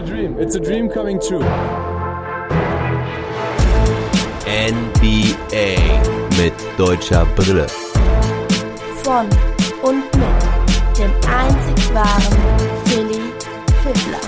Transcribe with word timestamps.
a 0.00 0.06
dream. 0.06 0.36
It's 0.38 0.54
a 0.54 0.60
dream 0.60 0.88
coming 0.88 1.20
true. 1.20 1.44
NBA 4.46 5.76
mit 6.38 6.54
deutscher 6.78 7.26
Brille. 7.36 7.66
Von 9.02 9.26
und 9.82 10.04
mit 10.16 10.98
dem 10.98 11.10
einzig 11.28 11.94
wahren 11.94 12.38
Philly 12.86 13.20
Fiddler. 13.82 14.20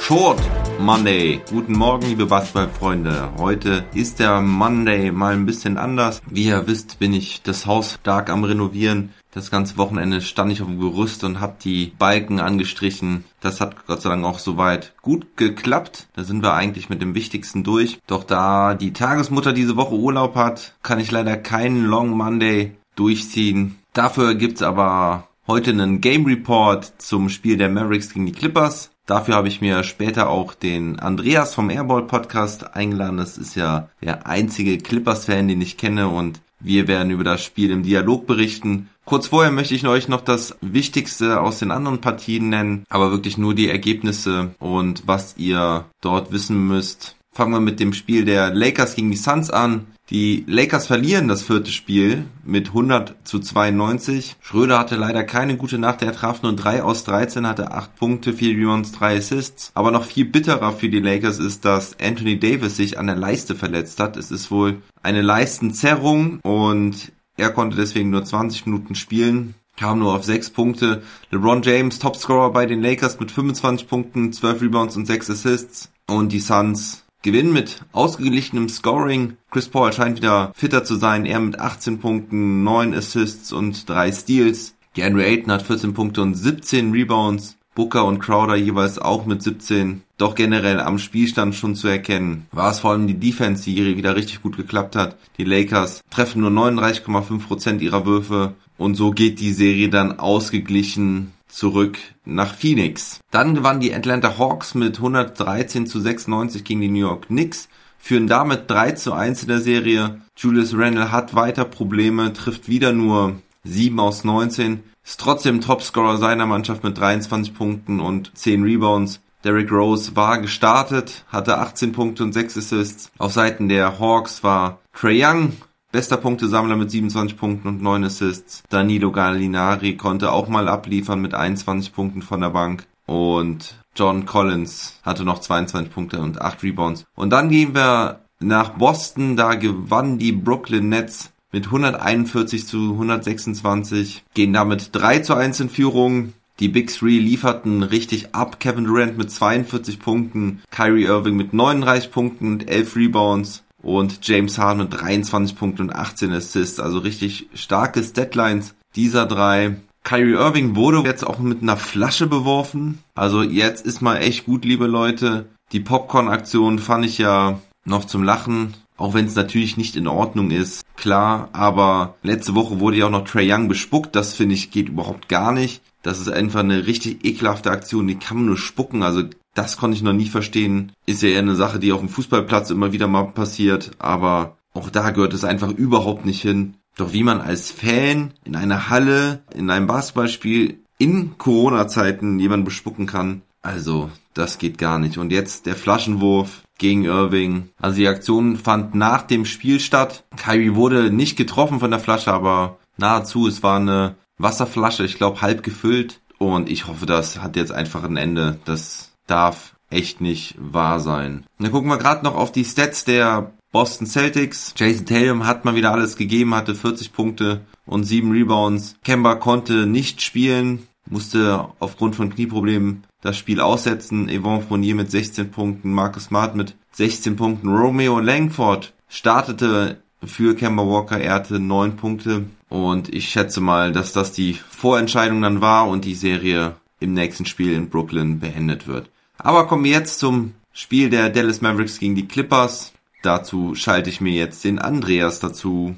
Short 0.00 0.40
Monday. 0.80 1.40
Guten 1.50 1.74
Morgen, 1.74 2.06
liebe 2.06 2.26
Basketballfreunde. 2.26 3.30
Heute 3.38 3.84
ist 3.94 4.18
der 4.18 4.40
Monday 4.40 5.12
mal 5.12 5.34
ein 5.34 5.46
bisschen 5.46 5.76
anders. 5.76 6.22
Wie 6.28 6.46
ihr 6.46 6.66
wisst, 6.66 6.98
bin 6.98 7.12
ich 7.12 7.42
das 7.42 7.66
Haus 7.66 7.98
stark 8.00 8.30
am 8.30 8.42
Renovieren. 8.42 9.12
Das 9.32 9.50
ganze 9.50 9.76
Wochenende 9.76 10.20
stand 10.22 10.50
ich 10.50 10.60
auf 10.60 10.66
dem 10.66 10.80
Gerüst 10.80 11.22
und 11.22 11.40
habe 11.40 11.54
die 11.62 11.92
Balken 11.98 12.40
angestrichen. 12.40 13.24
Das 13.40 13.60
hat 13.60 13.86
Gott 13.86 14.02
sei 14.02 14.10
Dank 14.10 14.24
auch 14.24 14.40
soweit 14.40 14.92
gut 15.02 15.36
geklappt. 15.36 16.08
Da 16.14 16.24
sind 16.24 16.42
wir 16.42 16.54
eigentlich 16.54 16.88
mit 16.88 17.00
dem 17.00 17.14
Wichtigsten 17.14 17.62
durch. 17.62 18.00
Doch 18.08 18.24
da 18.24 18.74
die 18.74 18.92
Tagesmutter 18.92 19.52
diese 19.52 19.76
Woche 19.76 19.94
Urlaub 19.94 20.34
hat, 20.34 20.74
kann 20.82 20.98
ich 20.98 21.12
leider 21.12 21.36
keinen 21.36 21.84
Long 21.84 22.10
Monday 22.10 22.76
durchziehen. 22.96 23.76
Dafür 23.92 24.34
gibt's 24.34 24.62
aber 24.62 25.28
heute 25.46 25.70
einen 25.70 26.00
Game 26.00 26.26
Report 26.26 26.92
zum 26.98 27.28
Spiel 27.28 27.56
der 27.56 27.68
Mavericks 27.68 28.12
gegen 28.12 28.26
die 28.26 28.32
Clippers. 28.32 28.90
Dafür 29.06 29.34
habe 29.34 29.48
ich 29.48 29.60
mir 29.60 29.82
später 29.84 30.28
auch 30.28 30.54
den 30.54 30.98
Andreas 30.98 31.54
vom 31.54 31.70
Airball 31.70 32.06
Podcast 32.06 32.74
eingeladen. 32.76 33.16
Das 33.16 33.38
ist 33.38 33.54
ja 33.56 33.88
der 34.02 34.26
einzige 34.26 34.78
Clippers-Fan, 34.78 35.48
den 35.48 35.60
ich 35.60 35.76
kenne 35.76 36.08
und 36.08 36.40
wir 36.60 36.86
werden 36.88 37.10
über 37.10 37.24
das 37.24 37.42
Spiel 37.42 37.70
im 37.70 37.82
Dialog 37.82 38.26
berichten. 38.26 38.90
Kurz 39.10 39.26
vorher 39.26 39.50
möchte 39.50 39.74
ich 39.74 39.84
euch 39.88 40.06
noch 40.06 40.20
das 40.20 40.56
Wichtigste 40.60 41.40
aus 41.40 41.58
den 41.58 41.72
anderen 41.72 42.00
Partien 42.00 42.48
nennen, 42.48 42.84
aber 42.88 43.10
wirklich 43.10 43.38
nur 43.38 43.56
die 43.56 43.68
Ergebnisse 43.68 44.54
und 44.60 45.02
was 45.04 45.34
ihr 45.36 45.86
dort 46.00 46.30
wissen 46.30 46.68
müsst. 46.68 47.16
Fangen 47.32 47.50
wir 47.50 47.58
mit 47.58 47.80
dem 47.80 47.92
Spiel 47.92 48.24
der 48.24 48.54
Lakers 48.54 48.94
gegen 48.94 49.10
die 49.10 49.16
Suns 49.16 49.50
an. 49.50 49.86
Die 50.10 50.44
Lakers 50.46 50.86
verlieren 50.86 51.26
das 51.26 51.42
vierte 51.42 51.72
Spiel 51.72 52.26
mit 52.44 52.68
100 52.68 53.16
zu 53.24 53.40
92. 53.40 54.36
Schröder 54.40 54.78
hatte 54.78 54.94
leider 54.94 55.24
keine 55.24 55.56
gute 55.56 55.78
Nacht. 55.78 56.02
Er 56.02 56.12
traf 56.12 56.44
nur 56.44 56.54
3 56.54 56.84
aus 56.84 57.02
13, 57.02 57.48
hatte 57.48 57.72
8 57.72 57.96
Punkte, 57.96 58.32
4 58.32 58.58
Rebounds, 58.58 58.92
3 58.92 59.16
Assists. 59.16 59.72
Aber 59.74 59.90
noch 59.90 60.04
viel 60.04 60.26
bitterer 60.26 60.70
für 60.70 60.88
die 60.88 61.00
Lakers 61.00 61.40
ist, 61.40 61.64
dass 61.64 61.98
Anthony 62.00 62.38
Davis 62.38 62.76
sich 62.76 62.96
an 62.96 63.08
der 63.08 63.16
Leiste 63.16 63.56
verletzt 63.56 63.98
hat. 63.98 64.16
Es 64.16 64.30
ist 64.30 64.52
wohl 64.52 64.82
eine 65.02 65.22
Leistenzerrung 65.22 66.38
und 66.42 67.10
er 67.40 67.50
konnte 67.50 67.76
deswegen 67.76 68.10
nur 68.10 68.24
20 68.24 68.66
Minuten 68.66 68.94
spielen 68.94 69.54
kam 69.80 69.98
nur 69.98 70.14
auf 70.14 70.24
6 70.24 70.50
Punkte. 70.50 71.02
LeBron 71.30 71.62
James, 71.62 71.98
Topscorer 71.98 72.52
bei 72.52 72.66
den 72.66 72.82
Lakers 72.82 73.18
mit 73.18 73.30
25 73.30 73.88
Punkten, 73.88 74.30
12 74.30 74.60
Rebounds 74.60 74.96
und 74.96 75.06
6 75.06 75.30
Assists. 75.30 75.90
Und 76.06 76.32
die 76.32 76.40
Suns 76.40 77.04
Gewinn 77.22 77.52
mit 77.52 77.80
ausgeglichenem 77.92 78.68
Scoring. 78.68 79.36
Chris 79.50 79.68
Paul 79.68 79.92
scheint 79.92 80.18
wieder 80.18 80.52
fitter 80.54 80.84
zu 80.84 80.96
sein. 80.96 81.24
Er 81.24 81.40
mit 81.40 81.58
18 81.58 81.98
Punkten, 81.98 82.62
9 82.62 82.94
Assists 82.94 83.52
und 83.52 83.88
3 83.88 84.12
Steals. 84.12 84.74
DeAndre 84.96 85.24
Ayton 85.24 85.52
hat 85.52 85.62
14 85.62 85.94
Punkte 85.94 86.22
und 86.22 86.34
17 86.34 86.92
Rebounds. 86.92 87.56
Booker 87.74 88.04
und 88.04 88.18
Crowder 88.18 88.56
jeweils 88.56 88.98
auch 88.98 89.26
mit 89.26 89.42
17. 89.42 90.02
Doch 90.18 90.34
generell 90.34 90.80
am 90.80 90.98
Spielstand 90.98 91.54
schon 91.54 91.74
zu 91.74 91.88
erkennen, 91.88 92.46
war 92.52 92.70
es 92.70 92.80
vor 92.80 92.90
allem 92.90 93.06
die 93.06 93.18
Defense, 93.18 93.64
die 93.64 93.96
wieder 93.96 94.16
richtig 94.16 94.42
gut 94.42 94.56
geklappt 94.56 94.96
hat. 94.96 95.16
Die 95.38 95.44
Lakers 95.44 96.02
treffen 96.10 96.42
nur 96.42 96.50
39,5% 96.50 97.80
ihrer 97.80 98.04
Würfe 98.04 98.54
und 98.76 98.96
so 98.96 99.10
geht 99.12 99.40
die 99.40 99.52
Serie 99.52 99.88
dann 99.88 100.18
ausgeglichen 100.18 101.32
zurück 101.48 101.98
nach 102.24 102.54
Phoenix. 102.54 103.20
Dann 103.30 103.54
gewannen 103.54 103.80
die 103.80 103.94
Atlanta 103.94 104.38
Hawks 104.38 104.74
mit 104.74 104.96
113 104.96 105.86
zu 105.86 106.00
96 106.00 106.64
gegen 106.64 106.80
die 106.80 106.88
New 106.88 107.00
York 107.00 107.26
Knicks, 107.26 107.68
führen 107.98 108.26
damit 108.26 108.70
3 108.70 108.92
zu 108.92 109.12
1 109.12 109.42
in 109.42 109.48
der 109.48 109.60
Serie. 109.60 110.20
Julius 110.36 110.74
Randle 110.74 111.12
hat 111.12 111.34
weiter 111.34 111.64
Probleme, 111.64 112.32
trifft 112.32 112.68
wieder 112.68 112.92
nur 112.92 113.36
7 113.64 113.98
aus 114.00 114.24
19, 114.24 114.82
ist 115.04 115.20
trotzdem 115.20 115.60
Topscorer 115.60 116.18
seiner 116.18 116.46
Mannschaft 116.46 116.84
mit 116.84 116.98
23 116.98 117.54
Punkten 117.54 118.00
und 118.00 118.36
10 118.36 118.62
Rebounds. 118.62 119.20
Derrick 119.44 119.72
Rose 119.72 120.16
war 120.16 120.38
gestartet, 120.38 121.24
hatte 121.28 121.58
18 121.58 121.92
Punkte 121.92 122.24
und 122.24 122.32
6 122.32 122.58
Assists. 122.58 123.10
Auf 123.18 123.32
Seiten 123.32 123.68
der 123.68 123.98
Hawks 123.98 124.44
war 124.44 124.80
Trey 124.92 125.24
Young 125.24 125.52
Bester 125.92 126.18
Punktesammler 126.18 126.76
mit 126.76 126.90
27 126.90 127.36
Punkten 127.36 127.66
und 127.66 127.82
9 127.82 128.04
Assists. 128.04 128.62
Danilo 128.68 129.10
Gallinari 129.10 129.96
konnte 129.96 130.30
auch 130.30 130.46
mal 130.46 130.68
abliefern 130.68 131.20
mit 131.20 131.34
21 131.34 131.92
Punkten 131.92 132.22
von 132.22 132.40
der 132.40 132.50
Bank. 132.50 132.86
Und 133.06 133.74
John 133.96 134.24
Collins 134.24 135.00
hatte 135.02 135.24
noch 135.24 135.40
22 135.40 135.92
Punkte 135.92 136.20
und 136.20 136.40
8 136.40 136.62
Rebounds. 136.62 137.06
Und 137.16 137.30
dann 137.30 137.48
gehen 137.48 137.74
wir 137.74 138.20
nach 138.38 138.70
Boston. 138.70 139.36
Da 139.36 139.56
gewannen 139.56 140.18
die 140.18 140.30
Brooklyn 140.30 140.88
Nets 140.88 141.32
mit 141.52 141.66
141 141.66 142.66
zu 142.66 142.92
126. 142.92 144.24
Gehen 144.34 144.52
damit 144.52 144.90
3 144.92 145.20
zu 145.20 145.34
1 145.34 145.60
in 145.60 145.68
Führung. 145.68 146.32
Die 146.60 146.68
Big 146.68 146.92
Three 146.92 147.18
lieferten 147.18 147.82
richtig 147.82 148.34
ab. 148.34 148.60
Kevin 148.60 148.84
Durant 148.84 149.16
mit 149.16 149.30
42 149.30 149.98
Punkten, 149.98 150.60
Kyrie 150.70 151.04
Irving 151.04 151.36
mit 151.36 151.54
39 151.54 152.10
Punkten 152.10 152.46
und 152.52 152.70
11 152.70 152.96
Rebounds 152.96 153.64
und 153.82 154.18
James 154.22 154.58
Harden 154.58 154.82
mit 154.82 155.00
23 155.00 155.56
Punkten 155.56 155.82
und 155.82 155.94
18 155.94 156.32
Assists. 156.32 156.78
Also 156.78 156.98
richtig 156.98 157.48
starke 157.54 158.02
Deadlines 158.02 158.74
dieser 158.94 159.26
drei. 159.26 159.76
Kyrie 160.04 160.32
Irving 160.32 160.76
wurde 160.76 161.02
jetzt 161.08 161.26
auch 161.26 161.38
mit 161.38 161.62
einer 161.62 161.76
Flasche 161.76 162.26
beworfen. 162.26 162.98
Also 163.14 163.42
jetzt 163.42 163.86
ist 163.86 164.02
mal 164.02 164.16
echt 164.16 164.46
gut, 164.46 164.64
liebe 164.64 164.86
Leute. 164.86 165.46
Die 165.72 165.80
Popcorn-Aktion 165.80 166.78
fand 166.78 167.04
ich 167.04 167.18
ja 167.18 167.60
noch 167.84 168.04
zum 168.04 168.22
Lachen. 168.22 168.74
Auch 169.00 169.14
wenn 169.14 169.24
es 169.24 169.34
natürlich 169.34 169.78
nicht 169.78 169.96
in 169.96 170.06
Ordnung 170.06 170.50
ist, 170.50 170.84
klar. 170.94 171.48
Aber 171.54 172.16
letzte 172.22 172.54
Woche 172.54 172.80
wurde 172.80 172.98
ja 172.98 173.06
auch 173.06 173.10
noch 173.10 173.24
Trey 173.24 173.50
Young 173.50 173.66
bespuckt. 173.66 174.14
Das 174.14 174.34
finde 174.34 174.54
ich 174.54 174.70
geht 174.70 174.90
überhaupt 174.90 175.26
gar 175.30 175.52
nicht. 175.52 175.80
Das 176.02 176.20
ist 176.20 176.28
einfach 176.28 176.60
eine 176.60 176.86
richtig 176.86 177.24
ekelhafte 177.24 177.70
Aktion. 177.70 178.06
Die 178.06 178.16
kann 178.16 178.36
man 178.36 178.46
nur 178.46 178.58
spucken. 178.58 179.02
Also 179.02 179.22
das 179.54 179.78
konnte 179.78 179.96
ich 179.96 180.02
noch 180.02 180.12
nie 180.12 180.26
verstehen. 180.26 180.92
Ist 181.06 181.22
ja 181.22 181.30
eher 181.30 181.38
eine 181.38 181.56
Sache, 181.56 181.78
die 181.78 181.92
auf 181.92 182.00
dem 182.00 182.10
Fußballplatz 182.10 182.68
immer 182.68 182.92
wieder 182.92 183.06
mal 183.06 183.24
passiert, 183.24 183.92
aber 183.98 184.58
auch 184.74 184.90
da 184.90 185.10
gehört 185.12 185.32
es 185.32 185.44
einfach 185.44 185.70
überhaupt 185.70 186.26
nicht 186.26 186.42
hin. 186.42 186.74
Doch 186.98 187.14
wie 187.14 187.24
man 187.24 187.40
als 187.40 187.70
Fan 187.70 188.34
in 188.44 188.54
einer 188.54 188.90
Halle, 188.90 189.42
in 189.54 189.70
einem 189.70 189.86
Basketballspiel 189.86 190.78
in 190.98 191.38
Corona-Zeiten 191.38 192.38
jemanden 192.38 192.66
bespucken 192.66 193.06
kann, 193.06 193.40
also 193.62 194.10
das 194.34 194.58
geht 194.58 194.78
gar 194.78 194.98
nicht. 194.98 195.18
Und 195.18 195.32
jetzt 195.32 195.66
der 195.66 195.76
Flaschenwurf 195.76 196.62
gegen 196.78 197.04
Irving. 197.04 197.68
Also 197.80 197.96
die 197.98 198.08
Aktion 198.08 198.56
fand 198.56 198.94
nach 198.94 199.22
dem 199.22 199.44
Spiel 199.44 199.80
statt. 199.80 200.24
Kyrie 200.36 200.74
wurde 200.74 201.10
nicht 201.10 201.36
getroffen 201.36 201.80
von 201.80 201.90
der 201.90 202.00
Flasche, 202.00 202.32
aber 202.32 202.78
nahezu. 202.96 203.46
Es 203.46 203.62
war 203.62 203.76
eine 203.76 204.16
Wasserflasche, 204.38 205.04
ich 205.04 205.16
glaube 205.16 205.42
halb 205.42 205.62
gefüllt. 205.62 206.20
Und 206.38 206.70
ich 206.70 206.86
hoffe, 206.86 207.04
das 207.04 207.40
hat 207.42 207.56
jetzt 207.56 207.72
einfach 207.72 208.02
ein 208.04 208.16
Ende. 208.16 208.58
Das 208.64 209.12
darf 209.26 209.74
echt 209.90 210.20
nicht 210.20 210.54
wahr 210.58 211.00
sein. 211.00 211.44
Dann 211.58 211.70
gucken 211.70 211.90
wir 211.90 211.98
gerade 211.98 212.24
noch 212.24 212.34
auf 212.34 212.52
die 212.52 212.64
Stats 212.64 213.04
der 213.04 213.52
Boston 213.72 214.06
Celtics. 214.06 214.74
Jason 214.76 215.06
Tatum 215.06 215.46
hat 215.46 215.64
mal 215.64 215.74
wieder 215.74 215.92
alles 215.92 216.16
gegeben, 216.16 216.54
hatte 216.54 216.74
40 216.74 217.12
Punkte 217.12 217.60
und 217.86 218.04
7 218.04 218.30
Rebounds. 218.30 218.96
Kemba 219.04 219.34
konnte 219.36 219.86
nicht 219.86 220.22
spielen, 220.22 220.86
musste 221.10 221.68
aufgrund 221.78 222.16
von 222.16 222.30
Knieproblemen 222.30 223.04
das 223.20 223.36
Spiel 223.36 223.60
aussetzen. 223.60 224.28
Yvonne 224.28 224.62
Fournier 224.62 224.94
mit 224.94 225.10
16 225.10 225.50
Punkten, 225.50 225.92
Marcus 225.92 226.24
Smart 226.24 226.56
mit 226.56 226.76
16 226.92 227.36
Punkten. 227.36 227.68
Romeo 227.68 228.18
Langford 228.18 228.94
startete 229.08 230.02
für 230.22 230.54
Kemba 230.54 230.86
Walker, 230.86 231.18
er 231.18 231.34
hatte 231.34 231.58
9 231.58 231.96
Punkte. 231.96 232.46
Und 232.68 233.12
ich 233.12 233.28
schätze 233.28 233.60
mal, 233.60 233.92
dass 233.92 234.12
das 234.12 234.32
die 234.32 234.54
Vorentscheidung 234.54 235.42
dann 235.42 235.60
war 235.60 235.88
und 235.88 236.04
die 236.04 236.14
Serie 236.14 236.76
im 237.00 237.14
nächsten 237.14 237.46
Spiel 237.46 237.72
in 237.72 237.88
Brooklyn 237.88 238.38
beendet 238.38 238.86
wird. 238.86 239.10
Aber 239.38 239.66
kommen 239.66 239.84
wir 239.84 239.92
jetzt 239.92 240.18
zum 240.18 240.54
Spiel 240.72 241.10
der 241.10 241.30
Dallas 241.30 241.60
Mavericks 241.60 241.98
gegen 241.98 242.14
die 242.14 242.28
Clippers. 242.28 242.92
Dazu 243.22 243.74
schalte 243.74 244.10
ich 244.10 244.20
mir 244.20 244.32
jetzt 244.32 244.64
den 244.64 244.78
Andreas 244.78 245.40
dazu. 245.40 245.96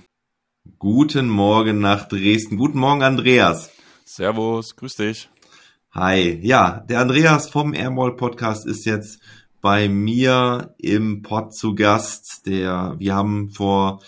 Guten 0.79 1.29
Morgen 1.29 1.81
nach 1.81 2.09
Dresden. 2.09 2.57
Guten 2.57 2.79
Morgen, 2.79 3.03
Andreas. 3.03 3.71
Servus, 4.15 4.77
grüß 4.77 4.97
dich. 4.97 5.31
Hi. 5.93 6.39
Ja, 6.43 6.81
der 6.81 7.01
Andreas 7.01 7.49
vom 7.49 7.73
Airmall 7.73 8.15
Podcast 8.15 8.67
ist 8.67 8.85
jetzt 8.85 9.23
bei 9.63 9.89
mir 9.89 10.75
im 10.77 11.23
Pod 11.23 11.55
zu 11.55 11.75
Gast. 11.75 12.43
Der, 12.45 12.95
wir 12.99 13.15
haben 13.15 13.53
vor 13.53 14.03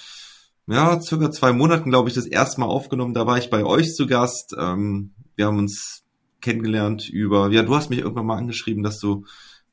ja, 0.66 1.00
circa 1.00 1.30
zwei 1.30 1.54
Monaten, 1.54 1.88
glaube 1.88 2.10
ich, 2.10 2.14
das 2.14 2.26
erste 2.26 2.60
Mal 2.60 2.66
aufgenommen. 2.66 3.14
Da 3.14 3.26
war 3.26 3.38
ich 3.38 3.48
bei 3.48 3.64
euch 3.64 3.94
zu 3.94 4.06
Gast. 4.06 4.54
Ähm, 4.58 5.14
wir 5.36 5.46
haben 5.46 5.56
uns 5.56 6.04
kennengelernt 6.42 7.08
über, 7.08 7.50
ja, 7.50 7.62
du 7.62 7.74
hast 7.74 7.88
mich 7.88 8.00
irgendwann 8.00 8.26
mal 8.26 8.36
angeschrieben, 8.36 8.82
dass 8.82 8.98
du 8.98 9.24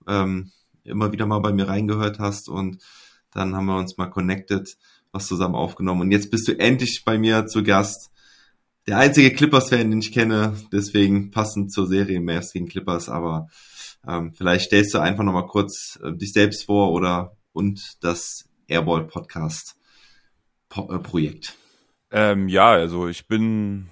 ähm, 0.07 0.53
immer 0.85 1.11
wieder 1.11 1.25
mal 1.25 1.39
bei 1.39 1.51
mir 1.51 1.67
reingehört 1.67 2.19
hast 2.19 2.47
und 2.47 2.81
dann 3.33 3.53
haben 3.53 3.65
wir 3.65 3.75
uns 3.75 3.97
mal 3.97 4.07
connected, 4.07 4.77
was 5.11 5.27
zusammen 5.27 5.55
aufgenommen 5.55 5.99
und 5.99 6.11
jetzt 6.11 6.31
bist 6.31 6.47
du 6.47 6.57
endlich 6.57 7.03
bei 7.03 7.17
mir 7.17 7.47
zu 7.47 7.63
Gast. 7.63 8.10
Der 8.91 8.97
einzige 8.97 9.31
Clippers-Fan, 9.31 9.89
den 9.89 10.01
ich 10.01 10.11
kenne, 10.11 10.53
deswegen 10.69 11.31
passend 11.31 11.71
zur 11.71 11.88
Serie 11.88 12.19
Mavs 12.19 12.51
gegen 12.51 12.67
Clippers, 12.67 13.07
aber 13.07 13.47
Ähm, 14.05 14.33
vielleicht 14.33 14.65
stellst 14.65 14.93
du 14.93 14.99
einfach 14.99 15.23
nochmal 15.23 15.47
kurz 15.47 15.97
äh, 16.03 16.11
dich 16.11 16.33
selbst 16.33 16.65
vor 16.65 16.91
oder 16.91 17.38
und 17.53 18.03
das 18.03 18.49
Airball 18.67 19.07
Podcast 19.07 19.77
po 20.67 20.91
äh, 20.91 20.99
Projekt. 20.99 21.55
Ähm, 22.11 22.49
ja, 22.49 22.71
also 22.71 23.07
ich 23.07 23.27
bin 23.27 23.88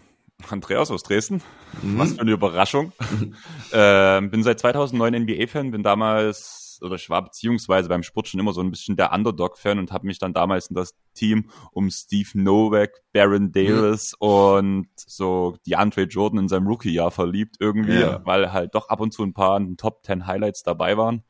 Andreas 0.50 0.92
aus 0.92 1.04
Dresden. 1.04 1.42
Mhm. 1.82 1.98
Was 1.98 2.14
für 2.16 2.22
eine 2.22 2.32
Überraschung. 2.32 2.92
ähm, 3.72 4.32
bin 4.32 4.44
seit 4.44 4.60
2009 4.60 5.24
NBA-Fan, 5.24 5.72
bin 5.72 5.82
damals 5.82 6.69
oder 6.82 6.96
ich 6.96 7.10
war 7.10 7.24
beziehungsweise 7.24 7.90
beim 7.90 8.04
Sport 8.04 8.28
schon 8.28 8.40
immer 8.40 8.54
so 8.54 8.62
ein 8.62 8.72
bisschen 8.72 8.96
der 8.96 9.12
Underdog-Fan 9.12 9.80
und 9.80 9.92
habe 9.92 10.08
mich 10.08 10.20
dann 10.20 10.34
damals 10.34 10.68
in 10.68 10.76
das 10.76 10.96
Team 11.14 11.50
um 11.72 11.90
Steve 11.90 12.30
Novak, 12.34 13.02
Baron 13.14 13.52
Davis 13.52 14.14
mhm. 14.20 14.28
und 14.28 14.90
so 14.96 15.58
die 15.66 15.76
Andre 15.76 16.04
Jordan 16.04 16.40
in 16.40 16.48
seinem 16.48 16.68
Rookie-Jahr 16.68 17.12
verliebt 17.12 17.58
irgendwie, 17.60 18.00
ja. 18.00 18.26
weil 18.26 18.52
halt 18.54 18.76
doch 18.76 18.90
ab 18.90 19.00
und 19.00 19.14
zu 19.14 19.24
ein 19.24 19.34
paar 19.34 19.60
Top 19.78 20.06
10 20.06 20.28
Highlights 20.28 20.64
dabei 20.64 20.98
waren. 20.98 21.24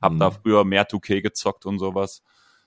Hab 0.00 0.12
mhm. 0.12 0.18
da 0.18 0.30
früher 0.30 0.64
mehr 0.64 0.88
2K 0.88 1.20
gezockt 1.22 1.66
und 1.66 1.78
sowas 1.78 2.22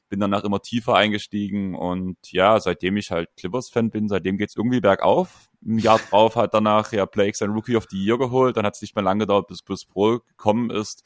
bin 0.10 0.19
danach 0.19 0.44
immer 0.44 0.62
tiefer 0.62 0.95
eingestiegen 0.95 1.75
und 1.75 2.18
ja, 2.31 2.60
seitdem 2.60 2.98
ich 2.98 3.12
halt 3.12 3.30
Clippers-Fan 3.38 3.89
bin, 3.89 4.07
seitdem 4.07 4.38
geht's 4.38 4.56
irgendwie 4.56 4.81
bergauf. 4.81 5.50
Ein 5.66 5.80
Jahr 5.80 6.00
drauf 6.10 6.36
hat 6.36 6.54
danach 6.54 6.92
ja 6.92 7.06
Blake 7.06 7.36
sein 7.36 7.50
Rookie 7.50 7.75
of 7.75 7.88
the 7.89 8.04
Year 8.04 8.18
geholt, 8.18 8.57
dann 8.57 8.66
hat 8.66 8.75
es 8.75 8.81
nicht 8.81 8.95
mehr 8.95 9.04
lange 9.04 9.21
gedauert, 9.21 9.48
bis 9.48 9.63
Chris 9.66 9.86
Pro 9.86 10.19
gekommen 10.19 10.69
ist 10.69 11.04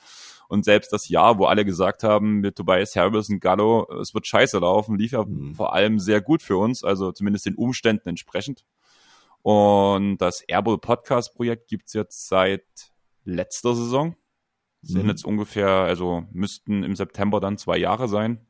und 0.50 0.66
selbst 0.66 0.92
das 0.92 1.08
Jahr, 1.10 1.38
wo 1.38 1.46
alle 1.46 1.64
gesagt 1.64 2.04
haben, 2.04 2.40
mit 2.40 2.56
Tobias 2.56 2.96
Harris 2.96 3.30
und 3.30 3.40
Gallo, 3.40 3.88
es 4.02 4.16
wird 4.16 4.26
scheiße 4.26 4.58
laufen, 4.58 4.98
lief 4.98 5.12
ja 5.12 5.24
mhm. 5.24 5.54
vor 5.54 5.74
allem 5.74 6.00
sehr 6.00 6.22
gut 6.22 6.42
für 6.42 6.58
uns, 6.58 6.84
also 6.84 7.12
zumindest 7.12 7.46
den 7.46 7.54
Umständen 7.54 8.10
entsprechend. 8.10 8.66
Und 9.44 10.18
das 10.18 10.42
Airball 10.42 10.80
Podcast 10.80 11.36
Projekt 11.36 11.70
gibt's 11.70 11.94
jetzt 11.94 12.28
seit 12.28 12.66
letzter 13.24 13.76
Saison. 13.76 14.16
Sind 14.82 15.04
mhm. 15.04 15.10
jetzt 15.10 15.24
ungefähr, 15.24 15.70
also 15.70 16.24
müssten 16.32 16.84
im 16.84 16.96
September 16.96 17.40
dann 17.40 17.60
zwei 17.60 17.78
Jahre 17.78 18.08
sein. 18.08 18.48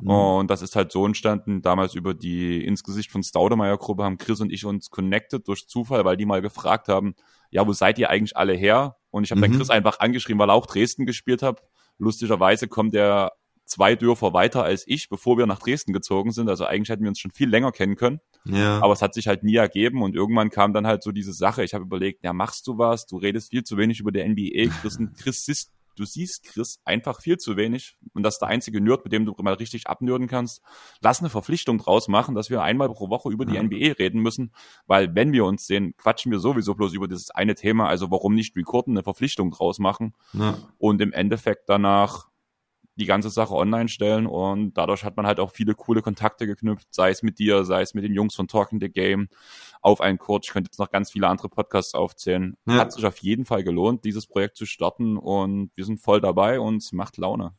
Mhm. 0.00 0.10
Und 0.10 0.50
das 0.50 0.60
ist 0.60 0.76
halt 0.76 0.92
so 0.92 1.06
entstanden, 1.06 1.62
damals 1.62 1.94
über 1.94 2.12
die 2.12 2.62
ins 2.62 2.84
Gesicht 2.84 3.10
von 3.10 3.22
Staudemeyer 3.22 3.78
Gruppe 3.78 4.04
haben 4.04 4.18
Chris 4.18 4.42
und 4.42 4.52
ich 4.52 4.66
uns 4.66 4.90
connected 4.90 5.48
durch 5.48 5.68
Zufall, 5.68 6.04
weil 6.04 6.18
die 6.18 6.26
mal 6.26 6.42
gefragt 6.42 6.88
haben, 6.88 7.14
ja, 7.50 7.66
wo 7.66 7.72
seid 7.72 7.98
ihr 7.98 8.10
eigentlich 8.10 8.36
alle 8.36 8.54
her? 8.54 8.96
Und 9.10 9.24
ich 9.24 9.30
habe 9.30 9.40
mhm. 9.40 9.42
dann 9.42 9.56
Chris 9.56 9.70
einfach 9.70 10.00
angeschrieben, 10.00 10.38
weil 10.38 10.50
er 10.50 10.54
auch 10.54 10.66
Dresden 10.66 11.06
gespielt 11.06 11.42
hat. 11.42 11.62
Lustigerweise 11.98 12.68
kommt 12.68 12.94
er 12.94 13.32
zwei 13.70 13.94
Dörfer 13.94 14.32
weiter 14.32 14.64
als 14.64 14.84
ich, 14.86 15.08
bevor 15.08 15.38
wir 15.38 15.46
nach 15.46 15.60
Dresden 15.60 15.92
gezogen 15.92 16.32
sind. 16.32 16.48
Also 16.48 16.64
eigentlich 16.64 16.88
hätten 16.88 17.02
wir 17.02 17.08
uns 17.08 17.20
schon 17.20 17.30
viel 17.30 17.48
länger 17.48 17.72
kennen 17.72 17.96
können. 17.96 18.20
Ja. 18.44 18.80
Aber 18.82 18.92
es 18.92 19.02
hat 19.02 19.14
sich 19.14 19.28
halt 19.28 19.44
nie 19.44 19.56
ergeben 19.56 20.02
und 20.02 20.14
irgendwann 20.14 20.50
kam 20.50 20.72
dann 20.72 20.86
halt 20.86 21.02
so 21.02 21.12
diese 21.12 21.32
Sache. 21.32 21.62
Ich 21.62 21.74
habe 21.74 21.84
überlegt, 21.84 22.24
ja, 22.24 22.32
machst 22.32 22.66
du 22.66 22.78
was? 22.78 23.06
Du 23.06 23.16
redest 23.16 23.50
viel 23.50 23.62
zu 23.62 23.76
wenig 23.76 24.00
über 24.00 24.10
die 24.10 24.24
NBA. 24.24 24.72
Chris, 24.80 24.98
Chris 25.18 25.44
du 26.00 26.06
siehst 26.06 26.44
Chris 26.44 26.80
einfach 26.84 27.20
viel 27.20 27.36
zu 27.36 27.56
wenig 27.56 27.96
und 28.14 28.22
das 28.22 28.36
ist 28.36 28.40
der 28.40 28.48
einzige 28.48 28.80
Nerd, 28.80 29.04
mit 29.04 29.12
dem 29.12 29.26
du 29.26 29.34
mal 29.42 29.54
richtig 29.54 29.86
abnörden 29.86 30.26
kannst. 30.26 30.62
Lass 31.02 31.20
eine 31.20 31.28
Verpflichtung 31.28 31.78
draus 31.78 32.08
machen, 32.08 32.34
dass 32.34 32.48
wir 32.48 32.62
einmal 32.62 32.88
pro 32.88 33.10
Woche 33.10 33.30
über 33.30 33.44
die. 33.44 33.60
NBA 33.60 33.92
reden 33.98 34.20
müssen, 34.20 34.52
weil 34.86 35.14
wenn 35.14 35.32
wir 35.32 35.44
uns 35.44 35.66
sehen, 35.66 35.94
quatschen 35.98 36.32
wir 36.32 36.38
sowieso 36.38 36.74
bloß 36.74 36.94
über 36.94 37.08
dieses 37.08 37.30
eine 37.30 37.54
Thema, 37.54 37.88
also 37.88 38.10
warum 38.10 38.34
nicht 38.34 38.56
recorden, 38.56 38.94
eine 38.94 39.02
Verpflichtung 39.02 39.50
draus 39.50 39.78
machen 39.78 40.14
ja. 40.32 40.56
und 40.78 41.02
im 41.02 41.12
Endeffekt 41.12 41.68
danach 41.68 42.29
die 43.00 43.06
ganze 43.06 43.30
Sache 43.30 43.54
online 43.54 43.88
stellen 43.88 44.26
und 44.26 44.74
dadurch 44.74 45.04
hat 45.04 45.16
man 45.16 45.26
halt 45.26 45.40
auch 45.40 45.50
viele 45.50 45.74
coole 45.74 46.02
Kontakte 46.02 46.46
geknüpft, 46.46 46.86
sei 46.90 47.10
es 47.10 47.22
mit 47.22 47.38
dir, 47.38 47.64
sei 47.64 47.82
es 47.82 47.94
mit 47.94 48.04
den 48.04 48.14
Jungs 48.14 48.34
von 48.34 48.46
Talking 48.46 48.80
the 48.80 48.90
Game, 48.90 49.28
auf 49.80 50.00
einen 50.00 50.18
Coach. 50.18 50.48
Ich 50.48 50.52
könnte 50.52 50.68
jetzt 50.68 50.78
noch 50.78 50.90
ganz 50.90 51.10
viele 51.10 51.28
andere 51.28 51.48
Podcasts 51.48 51.94
aufzählen. 51.94 52.56
Ja. 52.66 52.74
Hat 52.74 52.92
sich 52.92 53.04
auf 53.04 53.18
jeden 53.18 53.44
Fall 53.44 53.64
gelohnt, 53.64 54.04
dieses 54.04 54.26
Projekt 54.26 54.56
zu 54.56 54.66
starten 54.66 55.16
und 55.16 55.70
wir 55.74 55.84
sind 55.84 56.00
voll 56.00 56.20
dabei 56.20 56.60
und 56.60 56.76
es 56.76 56.92
macht 56.92 57.16
Laune. 57.16 57.54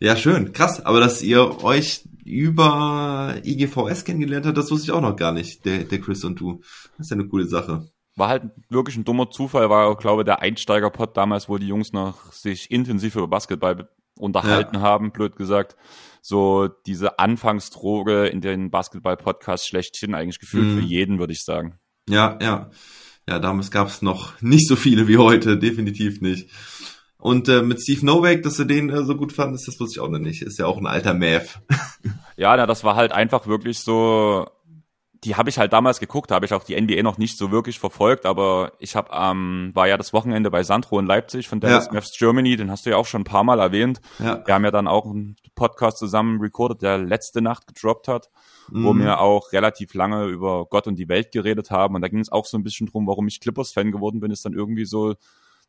Ja, 0.00 0.16
schön, 0.16 0.52
krass. 0.52 0.84
Aber 0.84 1.00
dass 1.00 1.22
ihr 1.22 1.62
euch 1.62 2.04
über 2.24 3.36
IGVS 3.44 4.04
kennengelernt 4.04 4.46
habt, 4.46 4.58
das 4.58 4.70
wusste 4.70 4.86
ich 4.86 4.92
auch 4.92 5.00
noch 5.00 5.16
gar 5.16 5.32
nicht, 5.32 5.64
der, 5.64 5.84
der 5.84 6.00
Chris 6.00 6.24
und 6.24 6.40
du. 6.40 6.60
Das 6.96 7.06
ist 7.06 7.10
ja 7.10 7.14
eine 7.16 7.28
coole 7.28 7.46
Sache 7.46 7.88
war 8.16 8.28
halt 8.28 8.44
wirklich 8.70 8.96
ein 8.96 9.04
dummer 9.04 9.30
Zufall, 9.30 9.70
war, 9.70 9.94
glaube 9.96 10.24
der 10.24 10.40
Einsteigerpod 10.40 11.16
damals, 11.16 11.48
wo 11.48 11.58
die 11.58 11.68
Jungs 11.68 11.92
noch 11.92 12.32
sich 12.32 12.70
intensiv 12.70 13.14
über 13.14 13.28
Basketball 13.28 13.88
unterhalten 14.18 14.76
ja. 14.76 14.80
haben, 14.82 15.12
blöd 15.12 15.36
gesagt. 15.36 15.76
So 16.22 16.68
diese 16.86 17.18
Anfangsdroge 17.18 18.26
in 18.26 18.40
den 18.40 18.70
Basketball-Podcasts 18.70 19.66
schlechthin 19.66 20.14
eigentlich 20.14 20.40
gefühlt 20.40 20.66
mhm. 20.66 20.78
für 20.78 20.84
jeden, 20.84 21.18
würde 21.18 21.32
ich 21.32 21.44
sagen. 21.44 21.78
Ja, 22.08 22.38
ja. 22.42 22.70
Ja, 23.28 23.38
damals 23.40 23.70
gab 23.70 23.88
es 23.88 24.02
noch 24.02 24.32
nicht 24.40 24.68
so 24.68 24.76
viele 24.76 25.08
wie 25.08 25.18
heute, 25.18 25.58
definitiv 25.58 26.20
nicht. 26.20 26.50
Und 27.18 27.48
äh, 27.48 27.62
mit 27.62 27.80
Steve 27.80 28.04
Novak, 28.04 28.42
dass 28.42 28.56
du 28.56 28.64
den 28.64 28.90
äh, 28.90 29.04
so 29.04 29.16
gut 29.16 29.32
fandest, 29.32 29.66
das 29.66 29.80
wusste 29.80 29.98
ich 29.98 30.00
auch 30.00 30.10
noch 30.10 30.18
nicht. 30.18 30.42
Ist 30.42 30.58
ja 30.58 30.66
auch 30.66 30.78
ein 30.78 30.86
alter 30.86 31.14
Mav. 31.14 31.60
ja, 32.36 32.56
na, 32.56 32.66
das 32.66 32.84
war 32.84 32.94
halt 32.94 33.12
einfach 33.12 33.46
wirklich 33.46 33.80
so 33.80 34.46
die 35.24 35.36
habe 35.36 35.48
ich 35.48 35.58
halt 35.58 35.72
damals 35.72 36.00
geguckt, 36.00 36.30
da 36.30 36.34
habe 36.34 36.46
ich 36.46 36.52
auch 36.52 36.62
die 36.62 36.80
NBA 36.80 37.02
noch 37.02 37.18
nicht 37.18 37.38
so 37.38 37.50
wirklich 37.50 37.78
verfolgt, 37.78 38.26
aber 38.26 38.72
ich 38.78 38.96
habe 38.96 39.10
ähm, 39.12 39.70
war 39.74 39.88
ja 39.88 39.96
das 39.96 40.12
Wochenende 40.12 40.50
bei 40.50 40.62
Sandro 40.62 40.98
in 40.98 41.06
Leipzig 41.06 41.48
von 41.48 41.60
Dallas 41.60 41.86
ja. 41.86 41.92
Mavs 41.92 42.16
Germany, 42.16 42.56
den 42.56 42.70
hast 42.70 42.86
du 42.86 42.90
ja 42.90 42.96
auch 42.96 43.06
schon 43.06 43.22
ein 43.22 43.24
paar 43.24 43.44
Mal 43.44 43.58
erwähnt. 43.58 44.00
Ja. 44.18 44.46
Wir 44.46 44.54
haben 44.54 44.64
ja 44.64 44.70
dann 44.70 44.88
auch 44.88 45.06
einen 45.06 45.36
Podcast 45.54 45.98
zusammen 45.98 46.40
recorded, 46.40 46.82
der 46.82 46.98
letzte 46.98 47.40
Nacht 47.40 47.66
gedroppt 47.66 48.08
hat, 48.08 48.30
mhm. 48.70 48.84
wo 48.84 48.94
wir 48.94 49.20
auch 49.20 49.52
relativ 49.52 49.94
lange 49.94 50.26
über 50.26 50.66
Gott 50.66 50.86
und 50.86 50.96
die 50.96 51.08
Welt 51.08 51.32
geredet 51.32 51.70
haben 51.70 51.94
und 51.94 52.02
da 52.02 52.08
ging 52.08 52.20
es 52.20 52.30
auch 52.30 52.44
so 52.44 52.58
ein 52.58 52.62
bisschen 52.62 52.86
drum, 52.86 53.06
warum 53.06 53.26
ich 53.28 53.40
Clippers 53.40 53.72
Fan 53.72 53.92
geworden 53.92 54.20
bin, 54.20 54.30
ist 54.30 54.44
dann 54.44 54.52
irgendwie 54.52 54.84
so 54.84 55.14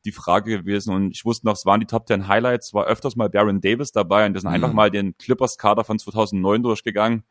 die 0.05 0.11
Frage 0.11 0.57
gewesen 0.59 0.93
und 0.93 1.11
ich 1.11 1.25
wusste 1.25 1.47
noch, 1.47 1.53
es 1.53 1.65
waren 1.65 1.79
die 1.79 1.87
Top 1.87 2.07
10 2.07 2.27
Highlights, 2.27 2.73
war 2.73 2.85
öfters 2.85 3.15
mal 3.15 3.29
Baron 3.29 3.61
Davis 3.61 3.91
dabei 3.91 4.25
und 4.25 4.33
wir 4.33 4.41
sind 4.41 4.49
mhm. 4.49 4.55
einfach 4.55 4.73
mal 4.73 4.91
den 4.91 5.17
Clippers 5.17 5.57
Kader 5.57 5.83
von 5.83 5.99
2009 5.99 6.63
durchgegangen 6.63 7.23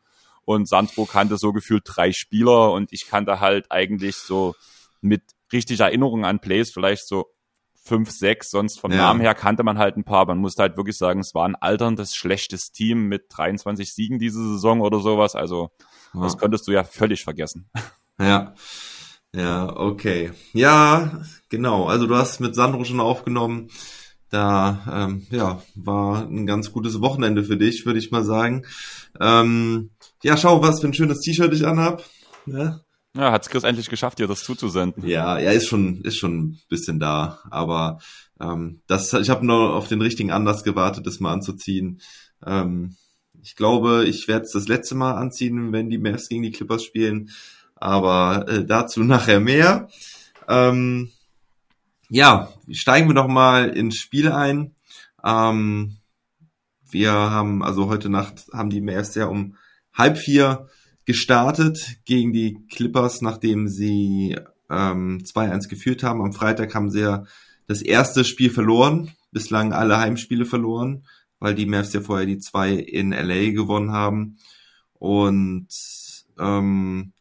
und 0.47 0.67
Sandro 0.67 1.05
kannte 1.05 1.37
so 1.37 1.53
gefühlt 1.53 1.83
drei 1.85 2.13
Spieler 2.13 2.73
und 2.73 2.93
ich 2.93 3.07
kannte 3.07 3.41
halt 3.41 3.71
eigentlich 3.71 4.17
so 4.17 4.55
mit 5.03 5.23
richtig 5.53 5.81
Erinnerungen 5.81 6.25
an 6.25 6.41
Plays 6.41 6.71
vielleicht 6.71 7.07
so 7.07 7.27
fünf, 7.75 8.11
sechs, 8.11 8.51
sonst 8.51 8.81
vom 8.81 8.91
ja. 8.91 8.99
Namen 8.99 9.21
her 9.21 9.35
kannte 9.35 9.63
man 9.63 9.79
halt 9.79 9.97
ein 9.97 10.05
paar. 10.05 10.27
Man 10.27 10.39
musste 10.39 10.63
halt 10.63 10.77
wirklich 10.77 10.97
sagen, 10.97 11.21
es 11.21 11.35
war 11.35 11.47
ein 11.47 11.55
alterndes, 11.57 12.15
schlechtes 12.15 12.73
Team 12.73 13.09
mit 13.09 13.27
23 13.29 13.93
Siegen 13.93 14.19
diese 14.19 14.43
Saison 14.43 14.81
oder 14.81 15.01
sowas. 15.01 15.35
Also 15.35 15.71
ja. 16.15 16.23
das 16.23 16.39
könntest 16.39 16.67
du 16.67 16.73
ja 16.73 16.85
völlig 16.85 17.23
vergessen. 17.25 17.69
Ja. 18.19 18.55
Ja, 19.35 19.77
okay. 19.77 20.33
Ja, 20.55 21.21
genau. 21.51 21.85
Also 21.85 22.07
du 22.07 22.17
hast 22.17 22.41
mit 22.41 22.55
Sandro 22.55 22.83
schon 22.85 22.99
aufgenommen. 22.99 23.69
Da 24.31 25.07
ähm, 25.09 25.27
ja, 25.31 25.63
war 25.75 26.27
ein 26.27 26.47
ganz 26.47 26.73
gutes 26.73 27.01
Wochenende 27.01 27.45
für 27.45 27.57
dich, 27.57 27.87
würde 27.87 27.99
ich 27.99 28.11
mal 28.11 28.25
sagen. 28.25 28.65
Ähm, 29.21 29.91
ja, 30.23 30.37
schau, 30.37 30.63
was 30.63 30.81
für 30.81 30.89
ein 30.89 30.95
schönes 30.95 31.21
T-Shirt 31.21 31.53
ich 31.53 31.67
anhab. 31.67 32.05
Ja. 32.47 32.81
Ja, 33.17 33.33
hat's 33.33 33.49
Chris 33.49 33.65
endlich 33.65 33.89
geschafft, 33.89 34.19
dir 34.19 34.27
das 34.27 34.45
zuzusenden. 34.45 35.07
Ja, 35.07 35.39
ja, 35.39 35.51
ist 35.51 35.69
schon, 35.69 36.03
ist 36.03 36.19
schon 36.19 36.39
ein 36.39 36.61
bisschen 36.69 37.01
da. 37.01 37.39
Aber 37.51 37.99
ähm, 38.41 38.83
das, 38.87 39.13
ich 39.15 39.31
habe 39.31 39.47
nur 39.47 39.75
auf 39.75 39.89
den 39.89 40.03
richtigen 40.03 40.31
Anlass 40.31 40.65
gewartet, 40.65 41.07
das 41.07 41.21
mal 41.21 41.33
anzuziehen. 41.33 42.03
Ähm, 42.45 42.97
ich 43.43 43.57
glaube, 43.57 44.05
ich 44.07 44.29
werde 44.29 44.45
es 44.45 44.53
das 44.53 44.69
letzte 44.69 44.97
Mal 44.97 45.15
anziehen, 45.15 45.73
wenn 45.73 45.89
die 45.89 45.99
Mavs 45.99 46.29
gegen 46.29 46.43
die 46.43 46.51
Clippers 46.51 46.85
spielen. 46.85 47.31
Aber 47.75 48.47
äh, 48.49 48.65
dazu 48.65 49.03
nachher 49.03 49.41
mehr. 49.41 49.89
Ähm, 50.49 51.11
ja, 52.09 52.53
steigen 52.71 53.09
wir 53.09 53.15
doch 53.15 53.29
mal 53.29 53.69
ins 53.69 53.97
Spiel 53.97 54.31
ein. 54.31 54.75
Ähm, 55.25 55.97
wir 56.89 57.13
haben, 57.13 57.63
also 57.63 57.89
heute 57.89 58.09
Nacht 58.09 58.47
haben 58.53 58.71
die 58.71 58.81
Mavs 58.81 59.15
ja 59.15 59.27
um 59.27 59.57
halb 59.93 60.19
vier 60.19 60.69
gestartet 61.05 61.99
gegen 62.05 62.33
die 62.33 62.59
Clippers, 62.71 63.23
nachdem 63.23 63.69
sie 63.69 64.37
ähm, 64.71 65.19
2-1 65.25 65.69
geführt 65.69 66.03
haben. 66.03 66.21
Am 66.21 66.33
Freitag 66.33 66.75
haben 66.75 66.91
sie 66.91 67.01
ja 67.01 67.25
das 67.67 67.83
erste 67.83 68.25
Spiel 68.25 68.51
verloren, 68.51 69.13
bislang 69.33 69.73
alle 69.73 69.99
Heimspiele 69.99 70.45
verloren, 70.45 71.05
weil 71.39 71.55
die 71.55 71.67
Mavs 71.67 71.93
ja 71.93 72.01
vorher 72.01 72.27
die 72.27 72.39
zwei 72.39 72.73
in 72.73 73.11
LA 73.13 73.51
gewonnen 73.51 73.93
haben. 73.93 74.39
Und 74.95 75.69
ähm, 76.39 77.13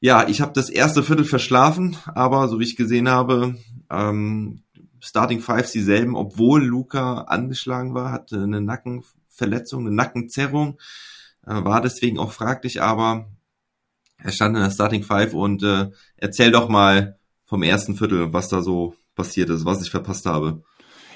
ja, 0.00 0.28
ich 0.28 0.40
habe 0.40 0.52
das 0.52 0.70
erste 0.70 1.02
Viertel 1.02 1.24
verschlafen, 1.24 1.96
aber 2.06 2.48
so 2.48 2.60
wie 2.60 2.64
ich 2.64 2.76
gesehen 2.76 3.08
habe, 3.08 3.56
ähm, 3.90 4.62
Starting 5.00 5.40
Five 5.40 5.70
dieselben, 5.70 6.16
obwohl 6.16 6.64
Luca 6.64 7.22
angeschlagen 7.22 7.94
war, 7.94 8.12
hatte 8.12 8.42
eine 8.42 8.60
Nackenverletzung, 8.60 9.86
eine 9.86 9.94
Nackenzerrung, 9.94 10.78
äh, 11.46 11.64
war 11.64 11.80
deswegen 11.80 12.18
auch 12.18 12.32
fraglich, 12.32 12.82
aber 12.82 13.28
er 14.18 14.32
stand 14.32 14.56
in 14.56 14.62
der 14.62 14.70
Starting 14.70 15.04
Five 15.04 15.34
und 15.34 15.62
äh, 15.62 15.90
erzähl 16.16 16.50
doch 16.50 16.68
mal 16.68 17.18
vom 17.44 17.62
ersten 17.62 17.96
Viertel, 17.96 18.32
was 18.32 18.48
da 18.48 18.62
so 18.62 18.94
passiert 19.14 19.50
ist, 19.50 19.64
was 19.64 19.82
ich 19.82 19.90
verpasst 19.90 20.26
habe. 20.26 20.62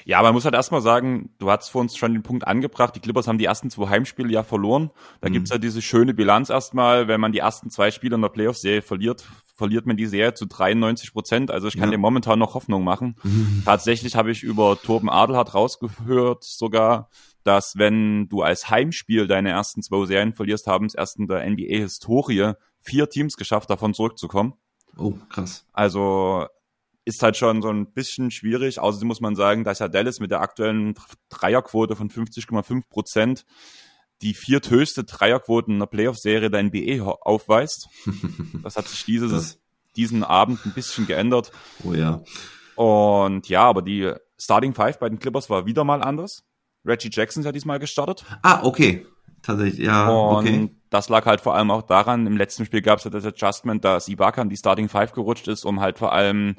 Ja, 0.05 0.21
man 0.21 0.33
muss 0.33 0.45
halt 0.45 0.55
erstmal 0.55 0.81
sagen, 0.81 1.29
du 1.39 1.49
hast 1.49 1.69
vor 1.69 1.81
uns 1.81 1.95
schon 1.95 2.13
den 2.13 2.23
Punkt 2.23 2.47
angebracht, 2.47 2.95
die 2.95 2.99
Clippers 2.99 3.27
haben 3.27 3.37
die 3.37 3.45
ersten 3.45 3.69
zwei 3.69 3.89
Heimspiele 3.89 4.31
ja 4.31 4.43
verloren. 4.43 4.91
Da 5.21 5.29
mhm. 5.29 5.33
gibt's 5.33 5.51
ja 5.51 5.57
diese 5.57 5.81
schöne 5.81 6.13
Bilanz 6.13 6.49
erstmal, 6.49 7.07
wenn 7.07 7.21
man 7.21 7.31
die 7.31 7.39
ersten 7.39 7.69
zwei 7.69 7.91
Spiele 7.91 8.15
in 8.15 8.21
der 8.21 8.29
Playoff-Serie 8.29 8.81
verliert, 8.81 9.25
verliert 9.55 9.85
man 9.85 9.97
die 9.97 10.05
Serie 10.05 10.33
zu 10.33 10.45
93 10.45 11.13
Prozent. 11.13 11.51
Also 11.51 11.67
ich 11.67 11.75
kann 11.75 11.89
Ja. 11.89 11.91
dir 11.91 11.99
momentan 11.99 12.39
noch 12.39 12.55
Hoffnung 12.55 12.83
machen. 12.83 13.15
Tatsächlich 13.65 14.15
habe 14.15 14.31
ich 14.31 14.43
über 14.43 14.81
Torben 14.81 15.09
Adelhardt 15.09 15.53
rausgehört 15.53 16.43
sogar, 16.43 17.09
dass 17.43 17.77
wenn 17.77 18.27
du 18.29 18.41
als 18.41 18.69
Heimspiel 18.69 19.27
deine 19.27 19.49
ersten 19.51 19.81
zwei 19.83 20.05
Serien 20.05 20.33
verlierst, 20.33 20.67
haben 20.67 20.85
es 20.85 20.95
erst 20.95 21.17
in 21.19 21.27
der 21.27 21.45
NBA-Historie 21.49 22.53
vier 22.81 23.09
Teams 23.09 23.37
geschafft, 23.37 23.69
davon 23.69 23.93
zurückzukommen. 23.93 24.53
Oh, 24.97 25.13
krass. 25.29 25.65
Also 25.73 26.47
ist 27.05 27.21
halt 27.23 27.35
schon 27.37 27.61
so 27.61 27.69
ein 27.69 27.91
bisschen 27.93 28.31
schwierig. 28.31 28.79
Außerdem 28.79 29.07
muss 29.07 29.21
man 29.21 29.35
sagen, 29.35 29.63
dass 29.63 29.79
ja 29.79 29.87
Dallas 29.87 30.19
mit 30.19 30.31
der 30.31 30.41
aktuellen 30.41 30.95
Dreierquote 31.29 31.95
von 31.95 32.09
50,5 32.09 32.89
Prozent 32.89 33.45
die 34.21 34.33
vierthöchste 34.33 35.03
Dreierquote 35.03 35.69
in 35.71 35.79
der 35.79 35.85
Playoff-Serie 35.87 36.49
der 36.49 36.63
NBA 36.63 37.03
aufweist. 37.21 37.87
Das 38.63 38.77
hat 38.77 38.87
sich 38.87 39.03
dieses, 39.03 39.31
Das- 39.31 39.59
diesen 39.97 40.23
Abend 40.23 40.65
ein 40.65 40.71
bisschen 40.73 41.05
geändert. 41.05 41.51
Oh 41.83 41.93
ja. 41.93 42.21
Und 42.75 43.49
ja, 43.49 43.63
aber 43.63 43.81
die 43.81 44.11
Starting 44.39 44.73
Five 44.73 44.97
bei 44.99 45.09
den 45.09 45.19
Clippers 45.19 45.49
war 45.49 45.65
wieder 45.65 45.83
mal 45.83 46.01
anders. 46.01 46.43
Reggie 46.85 47.09
Jackson 47.11 47.41
ist 47.41 47.45
ja 47.45 47.51
diesmal 47.51 47.79
gestartet. 47.79 48.25
Ah, 48.41 48.63
okay. 48.63 49.05
Tatsächlich, 49.43 49.85
ja, 49.85 50.09
Und 50.09 50.37
okay. 50.37 50.71
das 50.89 51.09
lag 51.09 51.25
halt 51.25 51.41
vor 51.41 51.53
allem 51.53 51.69
auch 51.69 51.83
daran, 51.83 52.25
im 52.25 52.37
letzten 52.37 52.65
Spiel 52.65 52.81
gab 52.81 52.97
es 52.97 53.03
ja 53.05 53.11
das 53.11 53.25
Adjustment, 53.25 53.85
dass 53.85 54.07
Ibaka 54.07 54.41
in 54.41 54.49
die 54.49 54.57
Starting 54.57 54.89
Five 54.89 55.11
gerutscht 55.11 55.47
ist, 55.47 55.65
um 55.65 55.81
halt 55.81 55.99
vor 55.99 56.13
allem 56.13 56.55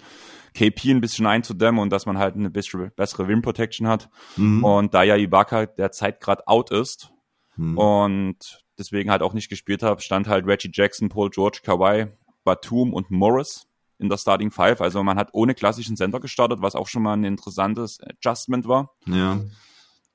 KP 0.55 0.91
ein 0.91 1.00
bisschen 1.00 1.26
einzudämmen 1.26 1.81
und 1.81 1.91
dass 1.91 2.07
man 2.07 2.19
halt 2.19 2.37
eine 2.37 2.50
bessere, 2.50 2.91
bessere 2.91 3.26
Rim 3.26 3.43
Protection 3.43 3.88
hat. 3.88 4.09
Mhm. 4.37 4.62
Und 4.62 4.95
da 4.95 5.03
ja 5.03 5.17
Ibaka 5.17 5.67
derzeit 5.67 6.21
gerade 6.21 6.47
out 6.47 6.71
ist 6.71 7.11
Mhm. 7.57 7.79
und 7.79 8.64
deswegen 8.79 9.11
halt 9.11 9.23
auch 9.23 9.33
nicht 9.33 9.49
gespielt 9.49 9.83
hat, 9.83 10.03
stand 10.03 10.26
halt 10.29 10.47
Reggie 10.47 10.71
Jackson, 10.73 11.09
Paul 11.09 11.31
George, 11.31 11.61
Kawhi, 11.62 12.09
Batum 12.43 12.93
und 12.93 13.11
Morris 13.11 13.67
in 13.99 14.09
der 14.09 14.19
Starting 14.19 14.50
Five. 14.50 14.81
Also 14.81 15.03
man 15.05 15.17
hat 15.17 15.31
ohne 15.33 15.55
klassischen 15.55 15.97
Center 15.97 16.19
gestartet, 16.21 16.61
was 16.62 16.75
auch 16.75 16.88
schon 16.88 17.03
mal 17.05 17.14
ein 17.14 17.25
interessantes 17.25 17.99
Adjustment 18.00 18.67
war. 18.67 18.91
Ja. 19.07 19.41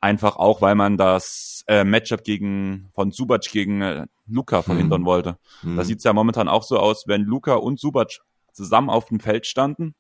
Einfach 0.02 0.38
auch, 0.38 0.62
weil 0.62 0.76
man 0.76 0.98
das 0.98 1.64
äh, 1.68 1.84
Matchup 1.84 2.24
gegen 2.24 2.90
von 2.94 3.12
Subac 3.12 3.42
gegen 3.52 3.82
äh, 3.82 4.08
Luca 4.28 4.62
verhindern 4.62 5.02
Mhm. 5.02 5.06
wollte. 5.06 5.38
Mhm. 5.62 5.76
Da 5.78 5.84
sieht's 5.84 6.04
ja 6.06 6.14
momentan 6.14 6.48
auch 6.48 6.64
so 6.64 6.78
aus, 6.80 7.04
wenn 7.08 7.22
Luca 7.24 7.56
und 7.56 7.80
Subac 7.80 8.20
zusammen 8.54 8.90
auf 8.90 9.06
dem 9.06 9.20
Feld 9.20 9.46
standen, 9.46 9.96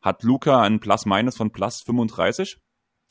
hat 0.00 0.22
Luca 0.22 0.60
ein 0.62 0.80
Plus-Minus 0.80 1.36
von 1.36 1.50
plus 1.50 1.80
35 1.82 2.58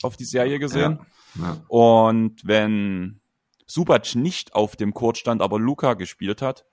auf 0.02 0.16
die 0.16 0.24
Serie 0.24 0.58
gesehen. 0.58 0.98
Ja. 1.40 1.58
Und 1.68 2.40
wenn 2.44 3.20
Subac 3.66 4.14
nicht 4.16 4.54
auf 4.54 4.76
dem 4.76 4.92
Court 4.94 5.16
stand, 5.18 5.40
aber 5.42 5.58
Luca 5.58 5.94
gespielt 5.94 6.42
hat, 6.42 6.64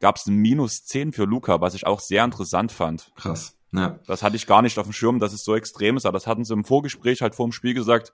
gab's 0.00 0.26
ein 0.26 0.36
Minus 0.36 0.84
10 0.84 1.12
für 1.12 1.24
Luca, 1.24 1.60
was 1.60 1.74
ich 1.74 1.86
auch 1.86 2.00
sehr 2.00 2.24
interessant 2.24 2.72
fand. 2.72 3.10
Krass. 3.16 3.56
Ja. 3.72 3.98
Das 4.06 4.22
hatte 4.22 4.36
ich 4.36 4.46
gar 4.46 4.62
nicht 4.62 4.78
auf 4.78 4.86
dem 4.86 4.92
Schirm, 4.92 5.18
dass 5.18 5.32
es 5.32 5.42
so 5.44 5.56
extrem 5.56 5.96
ist, 5.96 6.06
aber 6.06 6.18
das 6.18 6.26
hatten 6.28 6.44
sie 6.44 6.52
im 6.52 6.64
Vorgespräch 6.64 7.22
halt 7.22 7.34
vor 7.34 7.46
dem 7.48 7.52
Spiel 7.52 7.74
gesagt. 7.74 8.12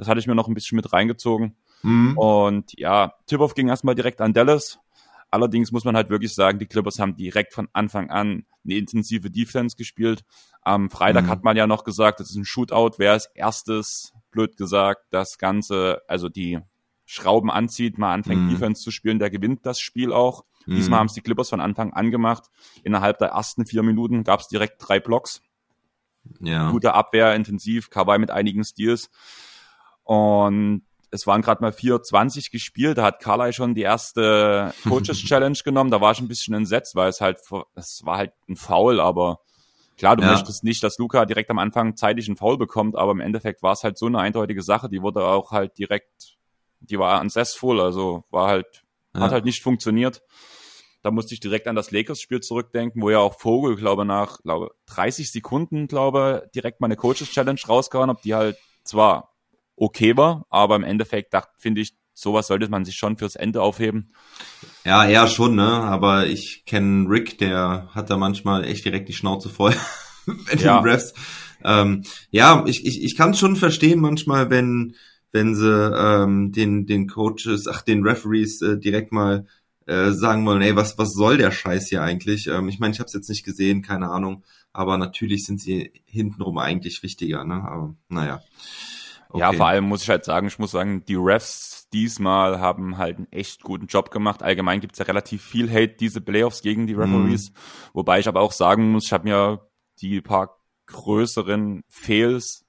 Das 0.00 0.08
hatte 0.08 0.18
ich 0.18 0.26
mir 0.26 0.34
noch 0.34 0.48
ein 0.48 0.54
bisschen 0.54 0.76
mit 0.76 0.92
reingezogen. 0.94 1.56
Mhm. 1.82 2.16
Und 2.16 2.72
ja, 2.78 3.12
Tip-Off 3.26 3.54
ging 3.54 3.68
erstmal 3.68 3.94
direkt 3.94 4.20
an 4.22 4.32
Dallas. 4.32 4.78
Allerdings 5.30 5.72
muss 5.72 5.84
man 5.84 5.94
halt 5.94 6.08
wirklich 6.08 6.34
sagen, 6.34 6.58
die 6.58 6.66
Clippers 6.66 6.98
haben 6.98 7.16
direkt 7.16 7.52
von 7.52 7.68
Anfang 7.74 8.10
an 8.10 8.46
eine 8.64 8.74
intensive 8.74 9.30
Defense 9.30 9.76
gespielt. 9.76 10.22
Am 10.62 10.88
Freitag 10.90 11.24
Mhm. 11.24 11.28
hat 11.28 11.44
man 11.44 11.56
ja 11.56 11.66
noch 11.66 11.84
gesagt, 11.84 12.18
das 12.20 12.30
ist 12.30 12.36
ein 12.36 12.44
Shootout. 12.46 12.92
Wer 12.98 13.12
als 13.12 13.26
erstes, 13.34 14.12
blöd 14.30 14.56
gesagt, 14.56 15.04
das 15.10 15.36
Ganze, 15.38 16.00
also 16.08 16.28
die 16.28 16.58
Schrauben 17.04 17.50
anzieht, 17.50 17.98
mal 17.98 18.12
anfängt 18.14 18.42
Mhm. 18.44 18.50
Defense 18.50 18.82
zu 18.82 18.90
spielen, 18.90 19.18
der 19.18 19.30
gewinnt 19.30 19.66
das 19.66 19.80
Spiel 19.80 20.12
auch. 20.12 20.44
Mhm. 20.66 20.76
Diesmal 20.76 20.98
haben 21.00 21.06
es 21.08 21.12
die 21.14 21.20
Clippers 21.20 21.50
von 21.50 21.60
Anfang 21.60 21.92
an 21.92 22.10
gemacht. 22.10 22.44
Innerhalb 22.84 23.18
der 23.18 23.28
ersten 23.28 23.66
vier 23.66 23.82
Minuten 23.82 24.24
gab 24.24 24.40
es 24.40 24.48
direkt 24.48 24.76
drei 24.78 24.98
Blocks 25.00 25.42
Ja. 26.40 26.70
gute 26.70 26.94
Abwehr, 26.94 27.34
intensiv, 27.34 27.90
Kawhi 27.90 28.18
mit 28.18 28.30
einigen 28.30 28.64
Steals. 28.64 29.10
Und 30.10 30.82
es 31.12 31.28
waren 31.28 31.40
gerade 31.40 31.62
mal 31.62 31.70
4,20 31.70 32.50
gespielt, 32.50 32.98
da 32.98 33.04
hat 33.04 33.20
Carly 33.20 33.52
schon 33.52 33.76
die 33.76 33.82
erste 33.82 34.74
Coaches 34.88 35.18
Challenge 35.18 35.56
genommen, 35.64 35.92
da 35.92 36.00
war 36.00 36.10
ich 36.10 36.18
ein 36.18 36.26
bisschen 36.26 36.52
entsetzt, 36.52 36.96
weil 36.96 37.08
es 37.08 37.20
halt, 37.20 37.38
es 37.76 38.00
war 38.04 38.16
halt 38.16 38.32
ein 38.48 38.56
Foul, 38.56 38.98
aber 38.98 39.38
klar, 39.96 40.16
du 40.16 40.24
Ja. 40.24 40.30
möchtest 40.30 40.64
nicht, 40.64 40.82
dass 40.82 40.98
Luca 40.98 41.26
direkt 41.26 41.48
am 41.50 41.60
Anfang 41.60 41.94
zeitig 41.94 42.26
einen 42.26 42.36
Foul 42.36 42.58
bekommt, 42.58 42.96
aber 42.96 43.12
im 43.12 43.20
Endeffekt 43.20 43.62
war 43.62 43.72
es 43.72 43.84
halt 43.84 43.98
so 43.98 44.06
eine 44.06 44.18
eindeutige 44.18 44.62
Sache, 44.64 44.88
die 44.88 45.00
wurde 45.00 45.24
auch 45.24 45.52
halt 45.52 45.78
direkt, 45.78 46.38
die 46.80 46.98
war 46.98 47.20
unsuccessful, 47.20 47.80
also 47.80 48.24
war 48.30 48.48
halt, 48.48 48.82
Ja. 49.14 49.20
hat 49.20 49.30
halt 49.30 49.44
nicht 49.44 49.62
funktioniert. 49.62 50.22
Da 51.02 51.12
musste 51.12 51.34
ich 51.34 51.40
direkt 51.40 51.68
an 51.68 51.76
das 51.76 51.92
Lakers-Spiel 51.92 52.40
zurückdenken, 52.40 53.00
wo 53.00 53.10
ja 53.10 53.20
auch 53.20 53.38
Vogel, 53.38 53.76
glaube 53.76 54.04
nach 54.04 54.42
glaube 54.42 54.72
30 54.86 55.30
Sekunden, 55.30 55.86
glaube 55.86 56.50
direkt 56.52 56.80
mal 56.80 56.88
eine 56.88 56.96
Coaches-Challenge 56.96 57.60
rausgehauen 57.68 58.10
hat, 58.10 58.24
die 58.24 58.34
halt 58.34 58.56
zwar 58.82 59.28
okay 59.80 60.16
war, 60.16 60.46
aber 60.50 60.76
im 60.76 60.84
Endeffekt 60.84 61.34
dachte, 61.34 61.52
finde 61.58 61.80
ich, 61.80 61.94
sowas 62.14 62.46
sollte 62.48 62.68
man 62.68 62.84
sich 62.84 62.96
schon 62.96 63.16
fürs 63.16 63.36
Ende 63.36 63.62
aufheben. 63.62 64.12
Ja, 64.84 65.06
eher 65.08 65.26
schon, 65.26 65.54
ne? 65.56 65.64
Aber 65.68 66.26
ich 66.26 66.64
kenne 66.66 67.08
Rick, 67.08 67.38
der 67.38 67.88
hat 67.94 68.10
da 68.10 68.16
manchmal 68.16 68.64
echt 68.64 68.84
direkt 68.84 69.08
die 69.08 69.12
Schnauze 69.14 69.48
voll 69.48 69.74
mit 70.26 70.60
Ja. 70.60 70.80
den 70.80 70.84
Refs. 70.88 71.14
Ähm, 71.64 72.04
ja, 72.30 72.64
ich, 72.66 72.86
ich, 72.86 73.02
ich 73.02 73.16
kann 73.16 73.34
schon 73.34 73.56
verstehen 73.56 74.00
manchmal, 74.00 74.50
wenn, 74.50 74.94
wenn 75.32 75.54
sie 75.54 75.68
ähm, 75.70 76.52
den, 76.52 76.86
den 76.86 77.08
Coaches, 77.08 77.66
ach, 77.68 77.82
den 77.82 78.02
Referees 78.06 78.62
äh, 78.62 78.78
direkt 78.78 79.12
mal 79.12 79.46
äh, 79.86 80.12
sagen 80.12 80.46
wollen, 80.46 80.62
ey, 80.62 80.76
was, 80.76 80.96
was 80.98 81.12
soll 81.12 81.36
der 81.36 81.50
Scheiß 81.52 81.88
hier 81.88 82.02
eigentlich? 82.02 82.46
Ähm, 82.46 82.68
ich 82.68 82.78
meine, 82.80 82.92
ich 82.94 83.00
habe 83.00 83.08
es 83.08 83.14
jetzt 83.14 83.28
nicht 83.28 83.44
gesehen, 83.44 83.82
keine 83.82 84.08
Ahnung. 84.10 84.44
Aber 84.72 84.96
natürlich 84.98 85.44
sind 85.44 85.60
sie 85.60 85.90
hintenrum 86.06 86.58
eigentlich 86.58 87.02
wichtiger, 87.02 87.44
ne? 87.44 87.54
Aber 87.54 87.94
naja. 88.08 88.40
Ja, 89.34 89.48
Okay. 89.48 89.56
vor 89.58 89.66
allem 89.68 89.84
muss 89.84 90.02
ich 90.02 90.08
halt 90.10 90.24
sagen, 90.24 90.46
ich 90.48 90.58
muss 90.58 90.72
sagen, 90.72 91.04
die 91.06 91.14
Refs 91.16 91.88
diesmal 91.92 92.60
haben 92.60 92.98
halt 92.98 93.18
einen 93.18 93.32
echt 93.32 93.62
guten 93.62 93.86
Job 93.86 94.10
gemacht. 94.10 94.42
Allgemein 94.42 94.80
gibt's 94.80 94.98
ja 94.98 95.04
relativ 95.04 95.42
viel 95.42 95.70
Hate, 95.70 95.94
diese 95.98 96.20
Playoffs 96.20 96.62
gegen 96.62 96.86
die 96.86 96.94
Referees. 96.94 97.52
Wobei 97.92 98.20
ich 98.20 98.28
aber 98.28 98.40
auch 98.40 98.52
sagen 98.52 98.92
muss, 98.92 99.06
ich 99.06 99.12
habe 99.12 99.24
mir 99.28 99.66
die 100.00 100.20
paar 100.20 100.56
größeren 100.86 101.82
Fails, 101.88 102.64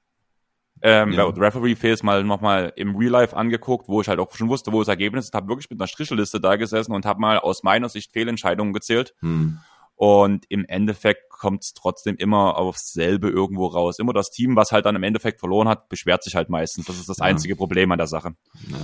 ähm, 0.83 1.11
Ja. 1.13 1.25
Referee-Fails 1.25 2.01
mal 2.01 2.23
nochmal 2.23 2.73
im 2.75 2.95
Real 2.95 3.11
Life 3.11 3.35
angeguckt, 3.37 3.87
wo 3.87 4.01
ich 4.01 4.07
halt 4.07 4.19
auch 4.19 4.31
schon 4.35 4.49
wusste, 4.49 4.71
wo 4.71 4.79
das 4.79 4.87
Ergebnis 4.87 5.25
ist. 5.25 5.33
Habe 5.35 5.47
wirklich 5.47 5.69
mit 5.69 5.79
einer 5.79 5.87
Stricheliste 5.87 6.39
da 6.41 6.55
gesessen 6.55 6.91
und 6.93 7.05
habe 7.05 7.19
mal 7.19 7.37
aus 7.37 7.61
meiner 7.63 7.89
Sicht 7.89 8.11
Fehlentscheidungen 8.11 8.73
gezählt. 8.73 9.13
Hm. 9.19 9.59
Und 10.03 10.45
im 10.49 10.65
Endeffekt 10.65 11.29
kommt 11.29 11.61
es 11.61 11.75
trotzdem 11.75 12.15
immer 12.15 12.57
aufs 12.57 12.91
selbe 12.91 13.29
irgendwo 13.29 13.67
raus. 13.67 13.99
Immer 13.99 14.13
das 14.13 14.31
Team, 14.31 14.55
was 14.55 14.71
halt 14.71 14.87
dann 14.87 14.95
im 14.95 15.03
Endeffekt 15.03 15.39
verloren 15.39 15.67
hat, 15.67 15.89
beschwert 15.89 16.23
sich 16.23 16.33
halt 16.35 16.49
meistens. 16.49 16.87
Das 16.87 16.97
ist 16.97 17.07
das 17.07 17.19
Ja. 17.19 17.25
einzige 17.25 17.55
Problem 17.55 17.91
an 17.91 17.99
der 17.99 18.07
Sache. 18.07 18.31
Ja. 18.67 18.77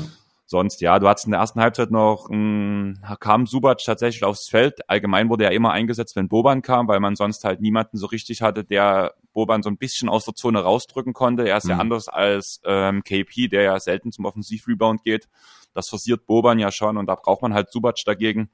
Sonst, 0.46 0.80
ja, 0.80 1.00
du 1.00 1.08
hattest 1.10 1.26
in 1.26 1.32
der 1.32 1.40
ersten 1.42 1.60
Halbzeit 1.60 1.90
noch, 1.90 2.28
mh, 2.30 3.16
kam 3.20 3.48
Subac 3.48 3.80
tatsächlich 3.84 4.24
aufs 4.24 4.48
Feld. 4.48 4.88
Allgemein 4.88 5.28
wurde 5.30 5.46
er 5.46 5.54
immer 5.54 5.72
eingesetzt, 5.72 6.16
wenn 6.16 6.28
Boban 6.30 6.62
kam, 6.62 6.88
weil 6.88 7.00
man 7.00 7.16
sonst 7.16 7.44
halt 7.44 7.62
niemanden 7.62 7.98
so 7.98 8.06
richtig 8.06 8.44
hatte, 8.44 8.64
der 8.64 9.16
Boban 9.34 9.64
so 9.64 9.70
ein 9.72 9.78
bisschen 9.80 10.10
aus 10.10 10.24
der 10.26 10.36
Zone 10.36 10.60
rausdrücken 10.62 11.14
konnte. 11.14 11.50
Er 11.50 11.58
ist 11.58 11.68
ja 11.68 11.74
Mhm. 11.74 11.82
anders 11.82 12.10
als 12.10 12.62
ähm, 12.64 13.02
KP, 13.04 13.48
der 13.48 13.64
ja 13.64 13.80
selten 13.80 14.12
zum 14.12 14.26
Offensivrebound 14.26 15.04
geht. 15.04 15.28
Das 15.74 15.90
forciert 15.90 16.28
Boban 16.28 16.60
ja 16.60 16.72
schon 16.72 16.96
und 16.96 17.08
da 17.08 17.16
braucht 17.16 17.42
man 17.42 17.56
halt 17.56 17.72
Subac 17.72 17.96
dagegen. 18.06 18.52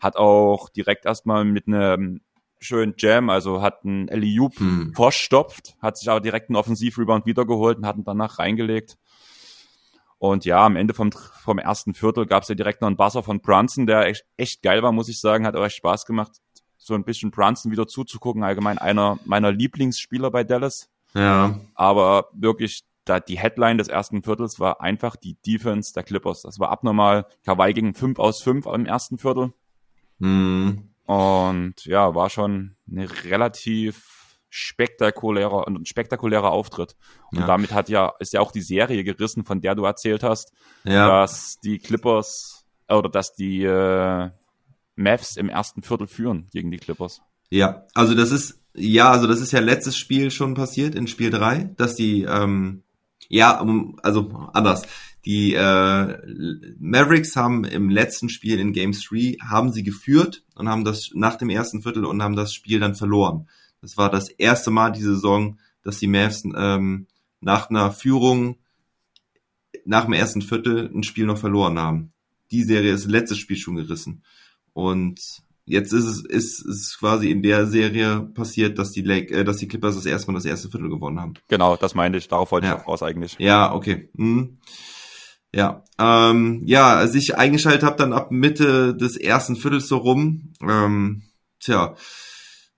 Hat 0.00 0.16
auch 0.16 0.68
direkt 0.70 1.04
erstmal 1.04 1.44
mit 1.44 1.66
einem 1.66 2.22
schönen 2.58 2.94
Jam, 2.98 3.30
also 3.30 3.62
hat 3.62 3.84
einen 3.84 4.08
Eliup 4.08 4.58
Hm. 4.58 4.92
verstopft, 4.94 5.76
hat 5.80 5.96
sich 5.96 6.10
aber 6.10 6.20
direkt 6.20 6.50
einen 6.50 6.56
Offensivrebound 6.56 7.24
wiedergeholt 7.26 7.78
und 7.78 7.86
hat 7.86 7.96
ihn 7.96 8.04
danach 8.04 8.38
reingelegt. 8.38 8.98
Und 10.18 10.44
ja, 10.44 10.66
am 10.66 10.76
Ende 10.76 10.92
vom, 10.92 11.10
vom 11.12 11.58
ersten 11.58 11.94
Viertel 11.94 12.26
gab 12.26 12.42
es 12.42 12.50
ja 12.50 12.54
direkt 12.54 12.82
noch 12.82 12.88
einen 12.88 12.98
Buzzer 12.98 13.22
von 13.22 13.40
Brunson, 13.40 13.86
der 13.86 14.06
echt, 14.06 14.26
echt 14.36 14.62
geil 14.62 14.82
war, 14.82 14.92
muss 14.92 15.08
ich 15.08 15.18
sagen. 15.18 15.46
Hat 15.46 15.56
euch 15.56 15.74
Spaß 15.74 16.04
gemacht, 16.04 16.32
so 16.76 16.94
ein 16.94 17.04
bisschen 17.04 17.30
Brunson 17.30 17.72
wieder 17.72 17.86
zuzugucken. 17.86 18.42
Allgemein 18.42 18.76
einer 18.76 19.18
meiner 19.24 19.50
Lieblingsspieler 19.50 20.30
bei 20.30 20.44
Dallas. 20.44 20.90
Ja. 21.14 21.58
Aber 21.74 22.28
wirklich, 22.34 22.82
da 23.06 23.18
die 23.18 23.38
Headline 23.38 23.78
des 23.78 23.88
ersten 23.88 24.22
Viertels 24.22 24.60
war 24.60 24.82
einfach 24.82 25.16
die 25.16 25.38
Defense 25.46 25.94
der 25.94 26.02
Clippers. 26.02 26.42
Das 26.42 26.58
war 26.58 26.68
abnormal. 26.68 27.24
Kawhi 27.46 27.72
ging 27.72 27.94
5 27.94 28.18
aus 28.18 28.42
5 28.42 28.66
im 28.66 28.84
ersten 28.84 29.16
Viertel. 29.16 29.54
Hm. 30.20 30.88
Und 31.06 31.74
ja, 31.86 32.14
war 32.14 32.30
schon 32.30 32.76
eine 32.90 33.08
relativ 33.24 34.38
spektakulärer, 34.48 35.66
ein 35.66 35.84
spektakulärer 35.86 36.50
Auftritt. 36.50 36.96
Und 37.32 37.40
Ja. 37.40 37.46
damit 37.46 37.72
hat 37.72 37.88
ja, 37.88 38.12
ist 38.18 38.32
ja 38.32 38.40
auch 38.40 38.52
die 38.52 38.62
Serie 38.62 39.04
gerissen, 39.04 39.44
von 39.44 39.60
der 39.60 39.74
du 39.74 39.84
erzählt 39.84 40.22
hast, 40.22 40.52
Ja. 40.84 41.08
dass 41.08 41.58
die 41.60 41.78
Clippers 41.78 42.64
äh, 42.88 42.94
oder 42.94 43.08
dass 43.08 43.34
die 43.34 43.62
äh, 43.64 44.30
Mavs 44.96 45.36
im 45.36 45.48
ersten 45.48 45.82
Viertel 45.82 46.06
führen 46.06 46.48
gegen 46.52 46.70
die 46.70 46.78
Clippers. 46.78 47.22
Ja, 47.48 47.84
also 47.94 48.14
das 48.14 48.30
ist, 48.30 48.60
ja, 48.74 49.10
also 49.10 49.26
das 49.26 49.40
ist 49.40 49.52
ja 49.52 49.60
letztes 49.60 49.96
Spiel 49.96 50.30
schon 50.30 50.54
passiert, 50.54 50.94
in 50.94 51.06
Spiel 51.06 51.30
3, 51.30 51.70
dass 51.76 51.94
die, 51.96 52.22
ähm, 52.22 52.82
ja, 53.28 53.60
um, 53.60 53.98
also 54.02 54.48
anders. 54.52 54.82
Die 55.26 55.52
äh, 55.54 56.18
Mavericks 56.78 57.36
haben 57.36 57.64
im 57.64 57.90
letzten 57.90 58.28
Spiel 58.30 58.58
in 58.58 58.72
Game 58.72 58.92
3 58.92 59.36
haben 59.46 59.70
sie 59.72 59.82
geführt 59.82 60.44
und 60.54 60.68
haben 60.68 60.84
das 60.84 61.10
nach 61.14 61.36
dem 61.36 61.50
ersten 61.50 61.82
Viertel 61.82 62.04
und 62.06 62.22
haben 62.22 62.36
das 62.36 62.54
Spiel 62.54 62.80
dann 62.80 62.94
verloren. 62.94 63.48
Das 63.82 63.96
war 63.96 64.10
das 64.10 64.28
erste 64.30 64.70
Mal 64.70 64.92
diese 64.92 65.14
Saison, 65.14 65.58
dass 65.82 65.98
die 65.98 66.06
Mavs 66.06 66.42
ähm, 66.56 67.06
nach 67.40 67.68
einer 67.70 67.92
Führung 67.92 68.56
nach 69.84 70.04
dem 70.04 70.12
ersten 70.14 70.42
Viertel 70.42 70.90
ein 70.94 71.02
Spiel 71.02 71.26
noch 71.26 71.38
verloren 71.38 71.78
haben. 71.78 72.12
Die 72.50 72.62
Serie 72.64 72.92
ist 72.92 73.06
letztes 73.06 73.38
Spiel 73.38 73.56
schon 73.56 73.76
gerissen. 73.76 74.22
Und 74.72 75.20
jetzt 75.64 75.92
ist 75.92 76.04
es 76.04 76.24
ist, 76.24 76.60
ist 76.66 76.98
quasi 76.98 77.30
in 77.30 77.42
der 77.42 77.66
Serie 77.66 78.20
passiert, 78.20 78.78
dass 78.78 78.90
die 78.92 79.02
Lake, 79.02 79.34
äh, 79.34 79.44
dass 79.44 79.58
die 79.58 79.68
Clippers 79.68 79.96
das 79.96 80.06
erste 80.06 80.30
Mal 80.30 80.38
das 80.38 80.44
erste 80.46 80.68
Viertel 80.70 80.88
gewonnen 80.88 81.20
haben. 81.20 81.34
Genau, 81.48 81.76
das 81.76 81.94
meinte 81.94 82.18
ich. 82.18 82.28
Darauf 82.28 82.52
wollte 82.52 82.66
Ja. 82.66 82.74
ich 82.76 82.80
auch 82.82 82.88
raus 82.88 83.02
eigentlich. 83.02 83.36
Ja, 83.38 83.72
okay. 83.74 84.08
Hm. 84.16 84.58
Ja, 85.52 85.84
ähm, 85.98 86.62
ja, 86.64 86.94
als 86.94 87.14
ich 87.14 87.36
eingeschaltet 87.36 87.82
habe, 87.82 87.96
dann 87.96 88.12
ab 88.12 88.30
Mitte 88.30 88.94
des 88.94 89.16
ersten 89.16 89.56
Viertels 89.56 89.88
so 89.88 89.96
rum, 89.96 90.52
ähm, 90.62 91.22
tja, 91.58 91.96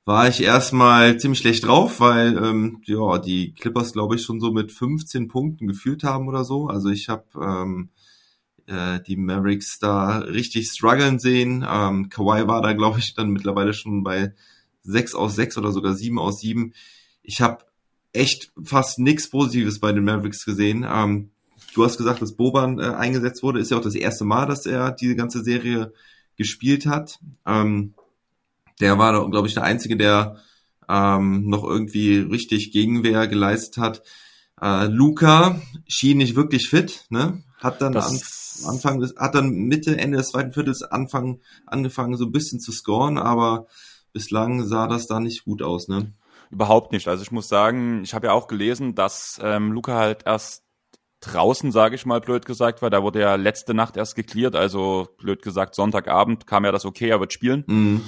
war 0.05 0.29
ich 0.29 0.43
erstmal 0.43 1.19
ziemlich 1.19 1.41
schlecht 1.41 1.67
drauf, 1.67 2.01
weil 2.01 2.37
ähm, 2.37 2.81
ja 2.85 3.19
die 3.19 3.55
Clippers, 3.55 3.93
glaube 3.93 4.17
ich, 4.17 4.23
schon 4.23 4.41
so 4.41 4.53
mit 4.53 4.73
15 4.73 5.29
Punkten 5.29 5.67
geführt 5.69 6.03
haben 6.03 6.29
oder 6.29 6.45
so. 6.45 6.67
Also 6.67 6.89
ich 6.89 7.09
habe 7.09 7.25
ähm, 7.41 7.91
äh, 8.67 9.01
die 9.07 9.17
Mavericks 9.17 9.79
da 9.79 10.19
richtig 10.19 10.71
strugglen 10.71 11.19
sehen. 11.19 11.65
Ähm, 11.69 12.09
Kawhi 12.09 12.49
war 12.49 12.63
da, 12.63 12.73
glaube 12.73 12.99
ich, 12.99 13.15
dann 13.15 13.31
mittlerweile 13.31 13.75
schon 13.75 14.03
bei 14.03 14.35
6 14.83 15.15
aus 15.15 15.37
6 15.37 15.59
oder 15.59 15.73
sogar 15.73 15.95
7 15.95 16.19
aus 16.19 16.41
7. 16.41 16.73
Ich 17.23 17.41
habe 17.41 17.65
echt 18.13 18.53
fast 18.63 18.99
nichts 18.99 19.31
Positives 19.31 19.79
bei 19.79 19.93
den 19.93 20.05
Mavericks 20.05 20.45
gesehen. 20.45 20.87
Ähm, 20.89 21.31
du 21.75 21.85
hast 21.85 21.99
gesagt, 21.99 22.23
dass 22.23 22.37
Boban 22.37 22.79
äh, 22.79 22.85
eingesetzt 22.85 23.43
wurde. 23.43 23.61
Ist 23.61 23.71
ja 23.71 23.79
auch 23.79 23.83
das 23.83 23.95
erste 23.95 24.25
Mal, 24.25 24.47
dass 24.47 24.67
er 24.67 24.93
diese 24.93 25.17
ganze 25.17 25.43
Serie 25.43 25.93
gespielt 26.37 26.87
hat. 26.87 27.19
Ähm, 27.47 27.95
der 28.81 28.99
war, 28.99 29.31
glaube 29.31 29.49
ich, 29.49 29.55
der 29.55 29.65
Einzige, 29.65 29.97
der 29.97 30.37
ähm, 30.89 31.49
noch 31.49 31.65
irgendwie 31.65 32.19
richtig 32.19 32.73
Gegenwehr 32.73 33.27
geleistet 33.29 33.79
hat. 33.79 34.03
Äh, 34.61 34.87
Luca 34.87 35.61
schien 35.87 36.19
nicht 36.19 36.37
wirklich 36.37 36.69
fit, 36.69 37.07
ne? 37.11 37.43
Hat 37.59 37.81
dann 37.81 37.97
an, 37.97 38.19
Anfang 38.67 39.01
des, 39.01 39.15
hat 39.17 39.35
dann 39.35 39.51
Mitte, 39.51 39.97
Ende 39.97 40.19
des 40.19 40.31
zweiten 40.31 40.53
Viertels 40.53 40.83
Anfang, 40.83 41.41
angefangen, 41.67 42.17
so 42.17 42.25
ein 42.25 42.33
bisschen 42.33 42.61
zu 42.61 42.73
scoren, 42.73 43.19
aber 43.19 43.67
bislang 44.13 44.65
sah 44.67 44.89
das 44.89 45.07
da 45.07 45.21
nicht 45.21 45.45
gut 45.45 45.63
aus, 45.63 45.89
ne? 45.89 46.13
Überhaupt 46.51 46.93
nicht. 46.93 47.09
Also 47.09 47.23
ich 47.23 47.31
muss 47.31 47.49
sagen, 47.49 48.03
ich 48.03 48.13
habe 48.13 48.27
ja 48.27 48.33
auch 48.35 48.47
gelesen, 48.47 48.95
dass 48.95 49.39
ähm, 49.43 49.73
Luca 49.73 49.97
halt 49.97 50.25
erst 50.27 50.62
draußen, 51.23 51.73
sage 51.73 51.95
ich 51.95 52.05
mal, 52.05 52.21
blöd 52.21 52.45
gesagt 52.45 52.83
war. 52.83 52.91
Da 52.91 53.03
wurde 53.03 53.21
ja 53.21 53.37
letzte 53.37 53.73
Nacht 53.75 53.97
erst 53.97 54.15
geklärt, 54.15 54.55
also 54.55 55.09
blöd 55.19 55.43
gesagt, 55.43 55.75
Sonntagabend 55.75 56.47
kam 56.47 56.65
ja 56.65 56.73
das 56.73 56.85
okay, 56.85 57.09
er 57.09 57.21
wird 57.21 57.33
spielen. 57.33 57.65
Mhm. 57.67 58.03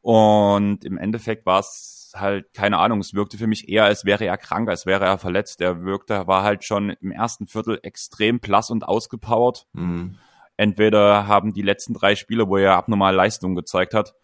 Und 0.00 0.84
im 0.84 0.96
Endeffekt 0.96 1.44
war 1.46 1.60
es 1.60 2.12
halt, 2.16 2.52
keine 2.54 2.78
Ahnung, 2.78 3.00
es 3.00 3.14
wirkte 3.14 3.36
für 3.38 3.46
mich 3.46 3.68
eher, 3.68 3.84
als 3.84 4.04
wäre 4.04 4.24
er 4.24 4.36
krank, 4.38 4.68
als 4.68 4.86
wäre 4.86 5.04
er 5.04 5.18
verletzt. 5.18 5.60
Er 5.60 5.82
wirkte, 5.84 6.26
war 6.26 6.42
halt 6.42 6.64
schon 6.64 6.90
im 6.90 7.12
ersten 7.12 7.46
Viertel 7.46 7.78
extrem 7.82 8.40
blass 8.40 8.70
und 8.70 8.82
ausgepowert. 8.88 9.66
Mhm. 9.74 10.16
Entweder 10.56 11.26
haben 11.26 11.52
die 11.52 11.62
letzten 11.62 11.94
drei 11.94 12.16
Spiele, 12.16 12.48
wo 12.48 12.56
er 12.56 12.74
abnormal 12.74 13.14
Leistungen 13.14 13.54
gezeigt 13.54 13.94
hat, 13.94 14.14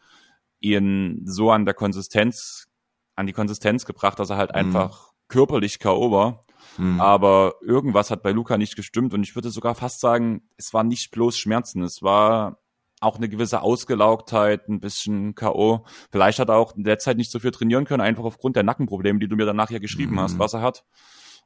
ihn 0.61 1.23
so 1.25 1.51
an 1.51 1.65
der 1.65 1.75
Konsistenz, 1.75 2.67
an 3.15 3.27
die 3.27 3.33
Konsistenz 3.33 3.85
gebracht, 3.87 4.19
dass 4.19 4.31
er 4.31 4.37
halt 4.37 4.51
Mhm. 4.51 4.57
einfach 4.57 5.13
körperlich 5.29 5.79
K.O. 5.79 6.11
war. 6.11 6.43
Mhm. 6.79 7.01
Aber 7.01 7.55
irgendwas 7.63 8.11
hat 8.11 8.23
bei 8.23 8.33
Luca 8.33 8.59
nicht 8.59 8.77
gestimmt 8.77 9.15
und 9.15 9.23
ich 9.23 9.35
würde 9.35 9.51
sogar 9.51 9.75
fast 9.75 10.01
sagen, 10.01 10.43
es 10.57 10.73
war 10.75 10.85
nicht 10.85 11.11
bloß 11.11 11.37
Schmerzen, 11.39 11.83
es 11.83 12.03
war 12.03 12.59
auch 13.01 13.17
eine 13.17 13.29
gewisse 13.29 13.61
Ausgelaugtheit, 13.63 14.69
ein 14.69 14.81
bisschen 14.81 15.35
K.O. 15.35 15.85
Vielleicht 16.11 16.39
hat 16.39 16.49
er 16.49 16.57
auch 16.57 16.75
in 16.77 16.85
der 16.85 16.99
Zeit 16.99 17.19
nicht 17.19 17.31
so 17.31 17.39
viel 17.39 17.51
trainieren 17.51 17.85
können, 17.85 18.01
einfach 18.01 18.25
aufgrund 18.25 18.57
der 18.57 18.63
Nackenprobleme, 18.63 19.19
die 19.19 19.29
du 19.29 19.37
mir 19.37 19.45
danach 19.47 19.71
ja 19.71 19.79
geschrieben 19.79 20.15
Mhm. 20.15 20.21
hast, 20.21 20.39
was 20.39 20.55
er 20.55 20.63
hat. 20.63 20.85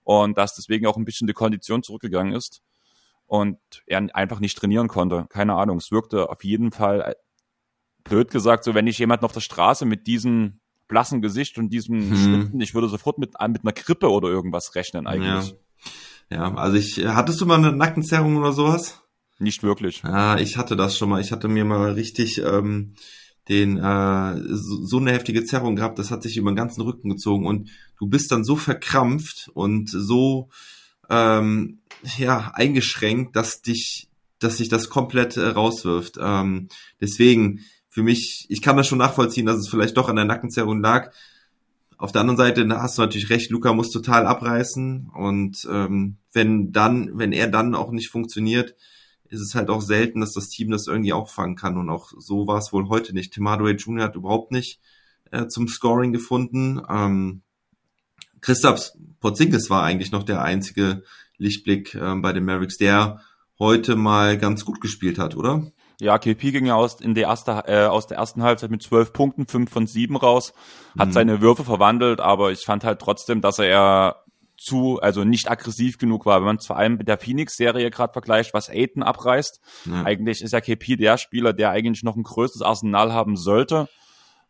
Und 0.04 0.38
dass 0.38 0.54
deswegen 0.54 0.86
auch 0.86 0.96
ein 0.96 1.04
bisschen 1.04 1.26
die 1.26 1.32
Kondition 1.34 1.82
zurückgegangen 1.82 2.32
ist 2.32 2.62
und 3.26 3.58
er 3.86 4.06
einfach 4.14 4.40
nicht 4.40 4.56
trainieren 4.56 4.88
konnte. 4.88 5.26
Keine 5.28 5.54
Ahnung, 5.54 5.78
es 5.78 5.90
wirkte 5.90 6.30
auf 6.30 6.42
jeden 6.44 6.72
Fall, 6.72 7.00
äh, 7.02 7.14
blöd 8.04 8.30
gesagt, 8.30 8.64
so 8.64 8.74
wenn 8.74 8.86
ich 8.86 8.98
jemanden 8.98 9.24
auf 9.24 9.32
der 9.32 9.40
Straße 9.40 9.84
mit 9.84 10.06
diesem 10.06 10.60
blassen 10.90 11.22
Gesicht 11.22 11.56
und 11.56 11.70
diesem 11.70 12.10
Mhm. 12.10 12.16
Schriften, 12.16 12.60
ich 12.60 12.74
würde 12.74 12.88
sofort 12.88 13.18
mit, 13.18 13.32
mit 13.48 13.62
einer 13.62 13.72
Grippe 13.72 14.10
oder 14.10 14.28
irgendwas 14.28 14.74
rechnen 14.74 15.06
eigentlich. 15.06 15.54
Ja, 16.30 16.54
also 16.54 16.76
ich, 16.76 17.04
hattest 17.06 17.40
du 17.40 17.46
mal 17.46 17.58
eine 17.58 17.72
Nackenzerrung 17.72 18.36
oder 18.36 18.52
sowas? 18.52 19.00
Nicht 19.38 19.62
wirklich. 19.62 20.02
Ja, 20.04 20.36
ich 20.38 20.58
hatte 20.58 20.76
das 20.76 20.96
schon 20.98 21.08
mal. 21.08 21.20
Ich 21.20 21.32
hatte 21.32 21.48
mir 21.48 21.64
mal 21.64 21.92
richtig 21.92 22.42
ähm, 22.44 22.94
den 23.48 23.78
äh, 23.78 24.36
so, 24.48 24.84
so 24.84 24.98
eine 24.98 25.12
heftige 25.12 25.44
Zerrung 25.44 25.74
gehabt, 25.76 25.98
das 25.98 26.10
hat 26.10 26.22
sich 26.22 26.36
über 26.36 26.50
den 26.52 26.56
ganzen 26.56 26.82
Rücken 26.82 27.08
gezogen 27.08 27.46
und 27.46 27.70
du 27.98 28.06
bist 28.06 28.30
dann 28.30 28.44
so 28.44 28.54
verkrampft 28.54 29.50
und 29.54 29.90
so 29.90 30.50
ähm, 31.08 31.80
ja 32.18 32.52
eingeschränkt, 32.54 33.34
dass 33.34 33.62
dich, 33.62 34.08
dass 34.38 34.58
sich 34.58 34.68
das 34.68 34.88
komplett 34.88 35.36
äh, 35.36 35.48
rauswirft. 35.48 36.16
Ähm, 36.20 36.68
deswegen 37.00 37.60
für 37.90 38.02
mich, 38.02 38.46
ich 38.48 38.62
kann 38.62 38.76
das 38.76 38.86
schon 38.86 38.98
nachvollziehen, 38.98 39.46
dass 39.46 39.58
es 39.58 39.68
vielleicht 39.68 39.96
doch 39.96 40.08
an 40.08 40.16
der 40.16 40.24
Nackenzerrung 40.24 40.80
lag. 40.80 41.12
Auf 41.98 42.12
der 42.12 42.22
anderen 42.22 42.38
Seite 42.38 42.66
hast 42.80 42.96
du 42.96 43.02
natürlich 43.02 43.28
recht, 43.28 43.50
Luca 43.50 43.74
muss 43.74 43.90
total 43.90 44.26
abreißen 44.26 45.10
und 45.14 45.68
ähm, 45.70 46.16
wenn 46.32 46.72
dann, 46.72 47.18
wenn 47.18 47.32
er 47.32 47.48
dann 47.48 47.74
auch 47.74 47.90
nicht 47.90 48.08
funktioniert, 48.08 48.74
ist 49.28 49.40
es 49.40 49.54
halt 49.54 49.68
auch 49.68 49.82
selten, 49.82 50.20
dass 50.20 50.32
das 50.32 50.48
Team 50.48 50.70
das 50.70 50.86
irgendwie 50.86 51.12
auffangen 51.12 51.56
kann. 51.56 51.76
Und 51.76 51.90
auch 51.90 52.12
so 52.18 52.46
war 52.46 52.58
es 52.58 52.72
wohl 52.72 52.88
heute 52.88 53.12
nicht. 53.12 53.32
Tim 53.32 53.48
Hardaway 53.48 53.74
Jr. 53.74 54.04
hat 54.04 54.16
überhaupt 54.16 54.50
nicht 54.50 54.80
äh, 55.30 55.46
zum 55.46 55.68
Scoring 55.68 56.12
gefunden. 56.12 56.80
Ähm, 56.88 57.42
Christaps 58.40 58.98
Porzingis 59.20 59.70
war 59.70 59.82
eigentlich 59.82 60.10
noch 60.10 60.22
der 60.22 60.42
einzige 60.42 61.02
Lichtblick 61.36 61.94
ähm, 61.94 62.22
bei 62.22 62.32
den 62.32 62.44
Mavericks, 62.44 62.76
der 62.76 63.20
heute 63.58 63.94
mal 63.94 64.38
ganz 64.38 64.64
gut 64.64 64.80
gespielt 64.80 65.18
hat, 65.18 65.36
oder? 65.36 65.70
Ja, 66.00 66.18
KP 66.18 66.50
ging 66.52 66.66
ja 66.66 66.74
aus, 66.74 67.00
in 67.00 67.14
der 67.14 67.24
erste, 67.28 67.62
äh, 67.66 67.84
aus 67.86 68.06
der 68.06 68.18
ersten 68.18 68.42
Halbzeit 68.42 68.70
mit 68.70 68.82
zwölf 68.82 69.12
Punkten, 69.12 69.46
fünf 69.46 69.70
von 69.70 69.86
sieben 69.86 70.16
raus, 70.16 70.52
hat 70.98 71.08
Mhm. 71.08 71.12
seine 71.12 71.40
Würfe 71.40 71.64
verwandelt, 71.64 72.20
aber 72.20 72.50
ich 72.52 72.64
fand 72.64 72.84
halt 72.84 73.00
trotzdem, 73.00 73.40
dass 73.40 73.58
er 73.58 74.24
zu, 74.56 74.98
also 75.00 75.24
nicht 75.24 75.50
aggressiv 75.50 75.96
genug 75.98 76.26
war. 76.26 76.38
Wenn 76.40 76.46
man 76.46 76.58
vor 76.60 76.76
allem 76.76 76.96
mit 76.96 77.08
der 77.08 77.16
Phoenix-Serie 77.18 77.90
gerade 77.90 78.12
vergleicht, 78.12 78.52
was 78.52 78.68
Aiton 78.68 79.02
abreißt, 79.02 79.60
Ja. 79.86 80.02
eigentlich 80.04 80.42
ist 80.42 80.52
ja 80.52 80.60
KP 80.60 80.96
der 80.96 81.16
Spieler, 81.18 81.52
der 81.52 81.70
eigentlich 81.70 82.02
noch 82.02 82.16
ein 82.16 82.22
größtes 82.22 82.60
Arsenal 82.62 83.12
haben 83.12 83.36
sollte, 83.36 83.88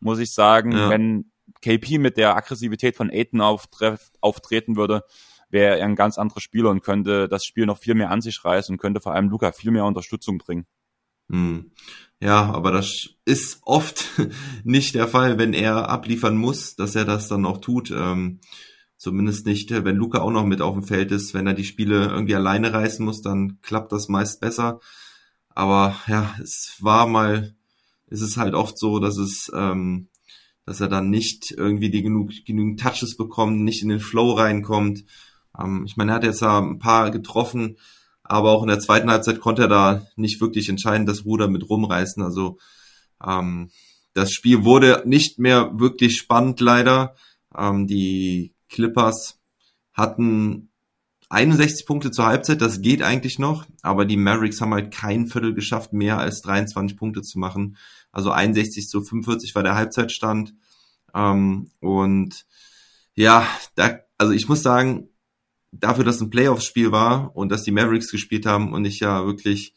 muss 0.00 0.18
ich 0.18 0.32
sagen, 0.32 0.72
Ja. 0.72 0.88
wenn 0.90 1.30
KP 1.62 1.98
mit 1.98 2.16
der 2.16 2.36
Aggressivität 2.36 2.96
von 2.96 3.10
auftref- 3.10 4.10
auftreten 4.20 4.76
würde, 4.76 5.02
wäre 5.48 5.78
er 5.78 5.84
ein 5.86 5.96
ganz 5.96 6.16
anderer 6.16 6.40
Spieler 6.40 6.70
und 6.70 6.82
könnte 6.82 7.28
das 7.28 7.44
Spiel 7.44 7.66
noch 7.66 7.78
viel 7.78 7.94
mehr 7.94 8.10
an 8.10 8.20
sich 8.20 8.44
reißen 8.44 8.74
und 8.74 8.78
könnte 8.78 9.00
vor 9.00 9.14
allem 9.14 9.28
Luca 9.28 9.52
viel 9.52 9.70
mehr 9.72 9.84
Unterstützung 9.84 10.38
bringen. 10.38 10.66
Hm. 11.30 11.70
Ja, 12.22 12.52
aber 12.52 12.70
das 12.70 13.08
ist 13.24 13.60
oft 13.62 14.04
nicht 14.64 14.94
der 14.94 15.08
Fall, 15.08 15.38
wenn 15.38 15.54
er 15.54 15.88
abliefern 15.88 16.36
muss, 16.36 16.76
dass 16.76 16.94
er 16.94 17.06
das 17.06 17.28
dann 17.28 17.46
auch 17.46 17.58
tut. 17.58 17.90
Ähm, 17.90 18.40
zumindest 18.98 19.46
nicht, 19.46 19.70
wenn 19.70 19.96
Luca 19.96 20.20
auch 20.20 20.30
noch 20.30 20.44
mit 20.44 20.60
auf 20.60 20.74
dem 20.74 20.82
Feld 20.82 21.12
ist. 21.12 21.32
Wenn 21.32 21.46
er 21.46 21.54
die 21.54 21.64
Spiele 21.64 22.08
irgendwie 22.08 22.34
alleine 22.34 22.74
reißen 22.74 23.04
muss, 23.04 23.22
dann 23.22 23.58
klappt 23.62 23.92
das 23.92 24.08
meist 24.08 24.40
besser. 24.40 24.80
Aber 25.48 25.96
ja, 26.06 26.34
es 26.42 26.76
war 26.80 27.06
mal, 27.06 27.54
es 28.08 28.20
ist 28.20 28.36
halt 28.36 28.54
oft 28.54 28.78
so, 28.78 28.98
dass 28.98 29.16
es, 29.16 29.50
ähm, 29.54 30.08
dass 30.66 30.80
er 30.80 30.88
dann 30.88 31.08
nicht 31.08 31.52
irgendwie 31.56 31.90
die 31.90 32.02
genug, 32.02 32.32
genügend 32.44 32.80
Touches 32.80 33.16
bekommt, 33.16 33.60
nicht 33.60 33.82
in 33.82 33.88
den 33.88 34.00
Flow 34.00 34.32
reinkommt. 34.32 35.04
Ähm, 35.58 35.84
ich 35.86 35.96
meine, 35.96 36.12
er 36.12 36.16
hat 36.16 36.24
jetzt 36.24 36.42
ja 36.42 36.58
ein 36.58 36.78
paar 36.78 37.10
getroffen, 37.10 37.78
aber 38.30 38.52
auch 38.52 38.62
in 38.62 38.68
der 38.68 38.78
zweiten 38.78 39.10
Halbzeit 39.10 39.40
konnte 39.40 39.62
er 39.62 39.68
da 39.68 40.06
nicht 40.14 40.40
wirklich 40.40 40.68
entscheidend 40.68 41.08
das 41.08 41.24
Ruder 41.24 41.48
mit 41.48 41.68
rumreißen. 41.68 42.22
Also 42.22 42.58
ähm, 43.26 43.70
das 44.14 44.30
Spiel 44.30 44.64
wurde 44.64 45.02
nicht 45.04 45.40
mehr 45.40 45.72
wirklich 45.80 46.16
spannend 46.16 46.60
leider. 46.60 47.16
Ähm, 47.56 47.88
die 47.88 48.54
Clippers 48.68 49.40
hatten 49.92 50.70
61 51.28 51.86
Punkte 51.86 52.12
zur 52.12 52.26
Halbzeit, 52.26 52.60
das 52.60 52.80
geht 52.80 53.02
eigentlich 53.02 53.40
noch, 53.40 53.66
aber 53.82 54.04
die 54.04 54.16
Mavericks 54.16 54.60
haben 54.60 54.74
halt 54.74 54.92
kein 54.92 55.26
Viertel 55.26 55.52
geschafft, 55.52 55.92
mehr 55.92 56.18
als 56.18 56.40
23 56.42 56.96
Punkte 56.96 57.22
zu 57.22 57.38
machen. 57.40 57.76
Also 58.12 58.30
61 58.30 58.86
zu 58.86 59.02
45 59.02 59.56
war 59.56 59.64
der 59.64 59.74
Halbzeitstand. 59.74 60.54
Ähm, 61.14 61.72
und 61.80 62.46
ja, 63.16 63.44
da, 63.74 63.98
also 64.18 64.32
ich 64.32 64.48
muss 64.48 64.62
sagen, 64.62 65.09
dafür, 65.72 66.04
dass 66.04 66.20
ein 66.20 66.30
Playoffs-Spiel 66.30 66.92
war 66.92 67.34
und 67.36 67.50
dass 67.50 67.62
die 67.62 67.70
Mavericks 67.70 68.10
gespielt 68.10 68.46
haben 68.46 68.72
und 68.72 68.84
ich 68.84 69.00
ja 69.00 69.24
wirklich 69.24 69.74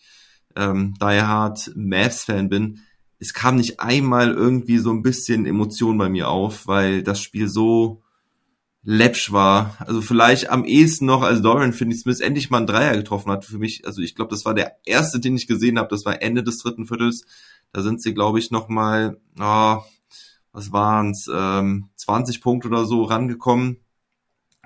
ähm, 0.55 0.95
Die 0.99 1.21
Hard 1.21 1.71
Mavs-Fan 1.75 2.49
bin, 2.49 2.79
es 3.19 3.33
kam 3.33 3.55
nicht 3.55 3.79
einmal 3.79 4.33
irgendwie 4.33 4.79
so 4.79 4.91
ein 4.91 5.01
bisschen 5.01 5.45
Emotion 5.45 5.97
bei 5.97 6.09
mir 6.09 6.27
auf, 6.27 6.67
weil 6.67 7.03
das 7.03 7.21
Spiel 7.21 7.47
so 7.47 8.03
läppsch 8.83 9.31
war. 9.31 9.77
Also 9.79 10.01
vielleicht 10.01 10.49
am 10.49 10.65
ehesten 10.65 11.05
noch, 11.05 11.21
als 11.21 11.41
Dorian 11.41 11.71
Finney-Smith 11.71 12.19
endlich 12.19 12.49
mal 12.49 12.57
einen 12.57 12.67
Dreier 12.67 12.97
getroffen 12.97 13.31
hat 13.31 13.45
für 13.45 13.57
mich. 13.57 13.85
Also 13.87 14.01
ich 14.01 14.15
glaube, 14.15 14.31
das 14.31 14.43
war 14.43 14.53
der 14.53 14.77
erste, 14.85 15.21
den 15.21 15.37
ich 15.37 15.47
gesehen 15.47 15.79
habe. 15.79 15.87
Das 15.87 16.05
war 16.05 16.21
Ende 16.21 16.43
des 16.43 16.57
dritten 16.57 16.85
Viertels. 16.85 17.25
Da 17.71 17.81
sind 17.81 18.01
sie, 18.01 18.13
glaube 18.13 18.39
ich, 18.39 18.51
noch 18.51 18.67
mal, 18.67 19.17
oh, 19.39 19.77
was 20.51 20.73
waren's, 20.73 21.29
ähm, 21.33 21.89
20 21.95 22.41
Punkte 22.41 22.67
oder 22.67 22.85
so 22.85 23.03
rangekommen, 23.03 23.77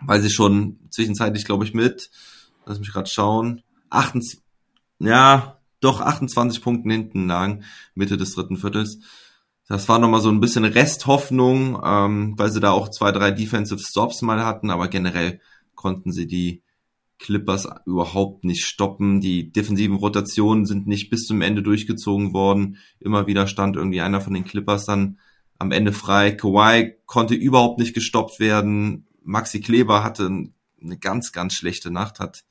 weil 0.01 0.21
sie 0.21 0.29
schon 0.29 0.79
zwischenzeitlich, 0.89 1.45
glaube 1.45 1.65
ich, 1.65 1.73
mit, 1.73 2.09
lass 2.65 2.79
mich 2.79 2.91
gerade 2.91 3.09
schauen, 3.09 3.63
28, 3.89 4.39
ja, 4.99 5.59
doch 5.79 6.01
28 6.01 6.61
Punkten 6.61 6.89
hinten 6.89 7.27
lagen, 7.27 7.63
Mitte 7.95 8.17
des 8.17 8.33
dritten 8.33 8.57
Viertels. 8.57 8.99
Das 9.67 9.89
war 9.89 9.99
nochmal 9.99 10.21
so 10.21 10.29
ein 10.29 10.39
bisschen 10.39 10.63
Resthoffnung, 10.63 11.81
ähm, 11.83 12.33
weil 12.37 12.51
sie 12.51 12.59
da 12.59 12.71
auch 12.71 12.89
zwei, 12.89 13.11
drei 13.11 13.31
Defensive 13.31 13.79
Stops 13.79 14.21
mal 14.21 14.45
hatten, 14.45 14.69
aber 14.69 14.87
generell 14.87 15.41
konnten 15.75 16.11
sie 16.11 16.25
die 16.25 16.63
Clippers 17.19 17.67
überhaupt 17.85 18.43
nicht 18.43 18.65
stoppen. 18.65 19.19
Die 19.21 19.51
defensiven 19.51 19.97
Rotationen 19.97 20.65
sind 20.65 20.87
nicht 20.87 21.09
bis 21.09 21.25
zum 21.25 21.41
Ende 21.41 21.63
durchgezogen 21.63 22.33
worden. 22.33 22.77
Immer 22.99 23.27
wieder 23.27 23.47
stand 23.47 23.75
irgendwie 23.75 24.01
einer 24.01 24.21
von 24.21 24.33
den 24.33 24.45
Clippers 24.45 24.85
dann 24.85 25.19
am 25.59 25.71
Ende 25.71 25.93
frei. 25.93 26.31
Kawhi 26.31 26.95
konnte 27.05 27.33
überhaupt 27.33 27.79
nicht 27.79 27.93
gestoppt 27.93 28.39
werden. 28.39 29.06
Maxi 29.27 29.59
Kleber 29.59 30.03
hatte 30.03 30.25
eine 30.81 30.97
ganz, 30.97 31.31
ganz 31.31 31.53
schlechte 31.53 31.91
Nacht, 31.91 32.19
hat 32.19 32.45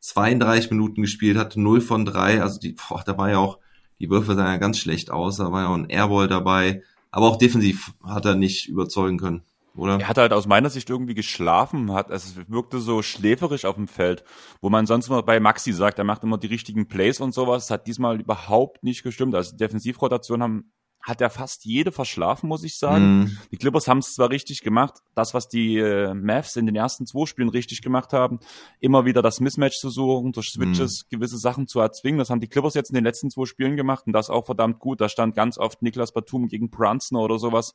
32 0.00 0.70
Minuten 0.70 1.02
gespielt, 1.02 1.38
hatte 1.38 1.60
0 1.60 1.80
von 1.80 2.04
3. 2.04 2.42
Also 2.42 2.60
die, 2.60 2.72
boah, 2.72 3.02
da 3.04 3.16
war 3.16 3.30
ja 3.30 3.38
auch 3.38 3.58
die 3.98 4.10
Würfe 4.10 4.34
sahen 4.34 4.46
ja 4.46 4.56
ganz 4.56 4.78
schlecht 4.78 5.10
aus, 5.10 5.36
da 5.36 5.52
war 5.52 5.62
ja 5.62 5.68
auch 5.68 5.74
ein 5.74 5.88
Airball 5.88 6.28
dabei. 6.28 6.82
Aber 7.10 7.28
auch 7.28 7.36
defensiv 7.36 7.92
hat 8.02 8.24
er 8.24 8.34
nicht 8.34 8.68
überzeugen 8.68 9.18
können, 9.18 9.42
oder? 9.74 10.00
Er 10.00 10.08
hat 10.08 10.18
halt 10.18 10.32
aus 10.32 10.46
meiner 10.46 10.70
Sicht 10.70 10.90
irgendwie 10.90 11.14
geschlafen, 11.14 11.92
hat, 11.92 12.10
also 12.10 12.40
es 12.40 12.50
wirkte 12.50 12.80
so 12.80 13.02
schläferisch 13.02 13.64
auf 13.64 13.76
dem 13.76 13.86
Feld, 13.86 14.24
wo 14.60 14.70
man 14.70 14.86
sonst 14.86 15.08
immer 15.08 15.22
bei 15.22 15.40
Maxi 15.40 15.72
sagt, 15.72 15.98
er 15.98 16.04
macht 16.04 16.24
immer 16.24 16.38
die 16.38 16.46
richtigen 16.46 16.88
Plays 16.88 17.20
und 17.20 17.32
sowas, 17.32 17.64
das 17.64 17.70
hat 17.70 17.86
diesmal 17.86 18.20
überhaupt 18.20 18.82
nicht 18.82 19.02
gestimmt. 19.02 19.34
Also 19.34 19.56
Defensivrotation 19.56 20.42
haben 20.42 20.72
hat 21.02 21.20
er 21.20 21.30
fast 21.30 21.64
jede 21.64 21.90
verschlafen, 21.90 22.48
muss 22.48 22.62
ich 22.62 22.78
sagen. 22.78 23.24
Mm. 23.24 23.38
Die 23.50 23.56
Clippers 23.56 23.88
haben 23.88 23.98
es 23.98 24.14
zwar 24.14 24.30
richtig 24.30 24.62
gemacht, 24.62 25.00
das, 25.16 25.34
was 25.34 25.48
die 25.48 25.76
äh, 25.76 26.14
Mavs 26.14 26.54
in 26.54 26.66
den 26.66 26.76
ersten 26.76 27.06
zwei 27.06 27.26
Spielen 27.26 27.48
richtig 27.48 27.82
gemacht 27.82 28.12
haben, 28.12 28.38
immer 28.78 29.04
wieder 29.04 29.20
das 29.20 29.40
Mismatch 29.40 29.78
zu 29.78 29.90
suchen, 29.90 30.32
durch 30.32 30.50
Switches 30.50 31.04
mm. 31.04 31.14
gewisse 31.14 31.38
Sachen 31.38 31.66
zu 31.66 31.80
erzwingen. 31.80 32.18
Das 32.18 32.30
haben 32.30 32.40
die 32.40 32.46
Clippers 32.46 32.74
jetzt 32.74 32.90
in 32.90 32.94
den 32.94 33.04
letzten 33.04 33.30
zwei 33.30 33.46
Spielen 33.46 33.76
gemacht 33.76 34.04
und 34.06 34.12
das 34.12 34.30
auch 34.30 34.46
verdammt 34.46 34.78
gut. 34.78 35.00
Da 35.00 35.08
stand 35.08 35.34
ganz 35.34 35.58
oft 35.58 35.82
Niklas 35.82 36.12
Batum 36.12 36.46
gegen 36.46 36.70
Brunson 36.70 37.18
oder 37.18 37.38
sowas. 37.38 37.74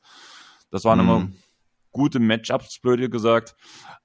Das 0.70 0.84
waren 0.84 0.98
mm. 0.98 1.02
immer 1.02 1.28
gute 1.92 2.20
Matchups, 2.20 2.78
blöd 2.80 3.10
gesagt. 3.10 3.56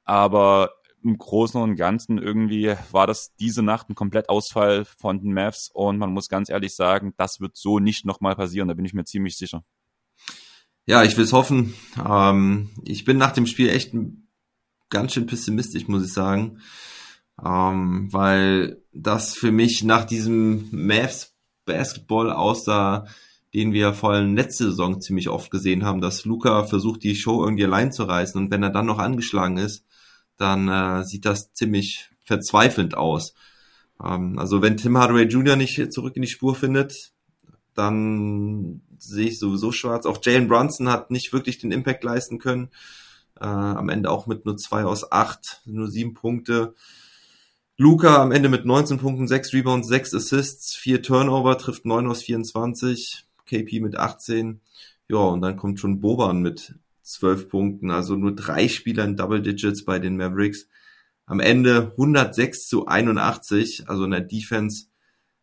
Aber 0.04 0.72
im 1.04 1.18
Großen 1.18 1.62
und 1.62 1.76
Ganzen 1.76 2.18
irgendwie 2.18 2.76
war 2.92 3.08
das 3.08 3.34
diese 3.36 3.62
Nacht 3.62 3.90
ein 3.90 3.96
Komplettausfall 3.96 4.86
von 4.86 5.20
den 5.22 5.34
Mavs 5.34 5.70
und 5.74 5.98
man 5.98 6.12
muss 6.12 6.30
ganz 6.30 6.50
ehrlich 6.50 6.76
sagen, 6.76 7.14
das 7.18 7.40
wird 7.40 7.58
so 7.58 7.80
nicht 7.80 8.06
nochmal 8.06 8.36
passieren, 8.36 8.68
da 8.68 8.74
bin 8.74 8.86
ich 8.86 8.94
mir 8.94 9.06
ziemlich 9.06 9.38
sicher. 9.38 9.64
Ja, 10.86 11.04
ich 11.04 11.16
will 11.16 11.24
es 11.24 11.34
hoffen. 11.34 11.74
Ähm, 12.06 12.72
ich 12.84 13.06
bin 13.06 13.18
nach 13.18 13.32
dem 13.32 13.46
Spiel 13.46 13.70
echt 13.70 13.94
ganz 14.90 15.14
schön 15.14 15.26
pessimistisch, 15.26 15.88
muss 15.88 16.06
ich 16.06 16.14
sagen, 16.14 16.60
ähm, 17.44 18.12
weil 18.12 18.82
das 18.92 19.34
für 19.34 19.52
mich 19.52 19.84
nach 19.84 20.06
diesem 20.06 20.68
Mavs 20.72 21.34
Basketball 21.66 22.32
aussah, 22.32 23.08
den 23.54 23.72
wir 23.72 23.94
vor 23.94 24.12
allem 24.12 24.36
letzte 24.36 24.66
Saison 24.66 25.00
ziemlich 25.00 25.30
oft 25.30 25.52
gesehen 25.52 25.86
haben, 25.86 26.02
dass 26.02 26.26
Luca 26.26 26.64
versucht, 26.66 27.04
die 27.04 27.16
Show 27.16 27.44
irgendwie 27.44 27.66
allein 27.66 27.92
zu 27.92 28.04
reißen 28.04 28.42
und 28.42 28.52
wenn 28.52 28.64
er 28.64 28.70
dann 28.70 28.86
noch 28.86 29.00
angeschlagen 29.00 29.58
ist, 29.58 29.86
dann 30.44 30.68
äh, 30.68 31.04
sieht 31.06 31.26
das 31.26 31.54
ziemlich 31.54 32.10
verzweifelnd 32.26 32.96
aus. 32.96 33.34
Ähm, 34.04 34.38
also 34.38 34.62
wenn 34.62 34.78
Tim 34.78 34.98
Hardaway 34.98 35.24
Jr. 35.24 35.56
nicht 35.56 35.94
zurück 35.94 36.16
in 36.16 36.22
die 36.22 36.28
Spur 36.28 36.54
findet, 36.54 37.14
dann 37.74 38.82
sehe 38.98 39.30
ich 39.30 39.40
sowieso 39.40 39.72
schwarz. 39.72 40.06
Auch 40.06 40.20
Jalen 40.22 40.50
Brunson 40.50 40.90
hat 40.90 41.12
nicht 41.12 41.32
wirklich 41.34 41.60
den 41.60 41.72
Impact 41.72 42.04
leisten 42.04 42.40
können. 42.40 42.70
Äh, 43.40 43.46
am 43.46 43.90
Ende 43.90 44.12
auch 44.12 44.28
mit 44.28 44.46
nur 44.46 44.58
zwei 44.58 44.84
aus 44.84 45.12
acht, 45.12 45.62
nur 45.66 45.90
sieben 45.90 46.14
Punkte. 46.14 46.76
Luca 47.78 48.22
am 48.22 48.32
Ende 48.32 48.50
mit 48.50 48.66
19 48.66 49.00
Punkten, 49.00 49.28
6 49.28 49.54
Rebounds, 49.54 49.88
6 49.88 50.14
Assists, 50.14 50.76
4 50.76 51.02
Turnover, 51.02 51.58
trifft 51.58 51.86
9 51.86 52.06
aus 52.06 52.22
24, 52.22 53.26
KP 53.48 53.80
mit 53.80 53.96
18. 53.96 54.62
Ja, 55.08 55.18
und 55.18 55.42
dann 55.42 55.58
kommt 55.58 55.80
schon 55.80 56.00
Boban 56.00 56.42
mit 56.42 56.76
zwölf 57.04 57.50
Punkten, 57.50 57.92
also 57.92 58.16
nur 58.16 58.34
drei 58.34 58.68
Spieler 58.68 59.04
in 59.04 59.16
Double 59.16 59.42
Digits 59.42 59.86
bei 59.86 60.00
den 60.00 60.18
Mavericks. 60.18 60.68
Am 61.26 61.40
Ende 61.40 61.92
106 61.92 62.68
zu 62.68 62.88
81, 62.88 63.90
also 63.90 64.06
in 64.06 64.12
der 64.12 64.22
Defense 64.22 64.88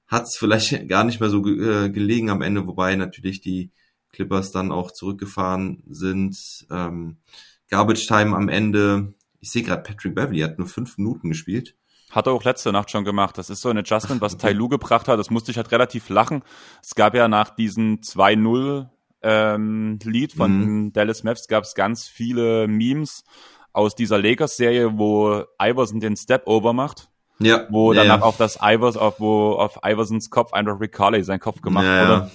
hat 0.07 0.25
es 0.25 0.37
vielleicht 0.37 0.89
gar 0.89 1.05
nicht 1.05 1.21
mehr 1.21 1.31
so 1.31 1.47
äh, 1.47 1.91
gelegen 1.91 2.31
am 2.31 2.43
Ende, 2.43 2.67
wobei 2.67 2.97
natürlich 2.97 3.41
die 3.41 3.71
Clippers 4.13 4.51
dann 4.51 4.73
auch 4.73 4.91
zurückgefahren 4.91 5.85
sind. 5.89 6.67
Ähm, 6.71 7.19
Garbage 7.69 8.07
Time 8.07 8.37
am 8.37 8.49
Ende, 8.49 9.15
ich 9.39 9.51
sehe 9.51 9.63
gerade, 9.63 9.83
Patrick 9.83 10.15
Beverly 10.15 10.41
hat 10.41 10.59
nur 10.59 10.67
fünf 10.67 10.99
Minuten 10.99 11.29
gespielt. 11.29 11.77
Hat 12.11 12.27
er 12.27 12.33
auch 12.33 12.43
letzte 12.43 12.73
Nacht 12.73 12.91
schon 12.91 13.05
gemacht. 13.05 13.39
Das 13.39 13.51
ist 13.51 13.61
so 13.61 13.69
ein 13.69 13.79
Adjustment, 13.79 14.21
was 14.21 14.35
okay. 14.35 14.49
Tai 14.49 14.53
Lu 14.55 14.69
gebracht 14.69 15.07
hat. 15.07 15.21
Das 15.21 15.31
musste 15.31 15.53
ich 15.53 15.57
halt 15.57 15.71
relativ 15.71 16.09
lachen. 16.09 16.43
Es 16.83 16.97
gab 16.97 17.15
ja 17.15 17.29
nach 17.29 17.51
diesen 17.51 18.01
2-0 18.01 18.89
ähm, 19.23 19.99
Lied 20.03 20.33
von 20.33 20.85
mhm. 20.85 20.93
Dallas 20.93 21.23
Maps 21.23 21.47
gab 21.49 21.65
es 21.65 21.75
ganz 21.75 22.09
viele 22.09 22.67
Memes 22.69 23.25
aus 23.73 23.95
dieser 23.95 24.19
Lakers-Serie, 24.19 24.99
wo 24.99 25.45
Iverson 25.61 26.01
den 26.01 26.17
Step-Over 26.17 26.73
macht. 26.73 27.09
Ja. 27.39 27.67
Wo 27.71 27.95
danach 27.95 28.21
ja. 28.21 28.23
auch 28.23 28.37
das 28.37 28.59
Ivers, 28.63 28.97
auf, 28.99 29.19
wo 29.19 29.53
auf 29.53 29.81
Iversons 29.83 30.29
Kopf 30.29 30.53
einfach 30.53 30.79
Rick 30.79 30.93
Carley 30.93 31.25
sein 31.25 31.41
Kopf 31.41 31.63
gemacht 31.63 31.87
ja, 31.87 32.03
wurde. 32.03 32.31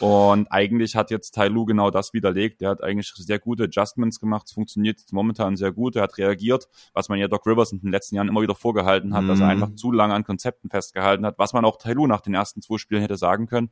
Und 0.00 0.46
eigentlich 0.52 0.94
hat 0.94 1.10
jetzt 1.10 1.34
Tai 1.34 1.48
Lu 1.48 1.64
genau 1.64 1.90
das 1.90 2.12
widerlegt. 2.12 2.60
Der 2.60 2.70
hat 2.70 2.82
eigentlich 2.82 3.12
sehr 3.14 3.38
gute 3.38 3.64
Adjustments 3.64 4.20
gemacht. 4.20 4.46
Es 4.46 4.52
funktioniert 4.52 5.00
momentan 5.10 5.56
sehr 5.56 5.72
gut. 5.72 5.96
Er 5.96 6.02
hat 6.02 6.18
reagiert, 6.18 6.68
was 6.92 7.08
man 7.08 7.18
ja 7.18 7.26
Doc 7.26 7.46
Rivers 7.46 7.72
in 7.72 7.80
den 7.80 7.90
letzten 7.90 8.16
Jahren 8.16 8.28
immer 8.28 8.42
wieder 8.42 8.54
vorgehalten 8.54 9.14
hat, 9.14 9.24
mhm. 9.24 9.28
dass 9.28 9.40
er 9.40 9.46
mhm. 9.46 9.50
einfach 9.50 9.74
zu 9.74 9.90
lange 9.90 10.14
an 10.14 10.24
Konzepten 10.24 10.70
festgehalten 10.70 11.26
hat, 11.26 11.38
was 11.38 11.52
man 11.52 11.64
auch 11.64 11.76
Tai 11.76 11.92
Lu 11.92 12.06
nach 12.06 12.20
den 12.20 12.34
ersten 12.34 12.62
zwei 12.62 12.78
Spielen 12.78 13.02
hätte 13.02 13.16
sagen 13.16 13.46
können. 13.46 13.70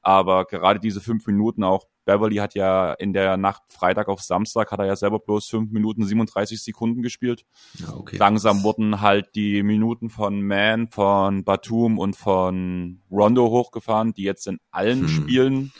Aber 0.00 0.44
gerade 0.44 0.80
diese 0.80 1.00
fünf 1.00 1.26
Minuten 1.26 1.64
auch, 1.64 1.86
Beverly 2.04 2.36
hat 2.36 2.54
ja 2.54 2.92
in 2.92 3.12
der 3.12 3.36
Nacht 3.36 3.62
Freitag 3.68 4.08
auf 4.08 4.20
Samstag, 4.20 4.70
hat 4.70 4.78
er 4.78 4.86
ja 4.86 4.96
selber 4.96 5.18
bloß 5.18 5.46
fünf 5.46 5.72
Minuten 5.72 6.04
37 6.04 6.62
Sekunden 6.62 7.02
gespielt. 7.02 7.44
Ja, 7.78 7.94
okay. 7.94 8.16
Langsam 8.16 8.62
wurden 8.62 9.00
halt 9.00 9.34
die 9.34 9.62
Minuten 9.62 10.10
von 10.10 10.42
Man, 10.42 10.88
von 10.88 11.44
Batum 11.44 11.98
und 11.98 12.16
von 12.16 13.00
Rondo 13.10 13.48
hochgefahren, 13.48 14.12
die 14.12 14.24
jetzt 14.24 14.46
in 14.46 14.58
allen 14.70 15.02
hm. 15.02 15.08
Spielen 15.08 15.72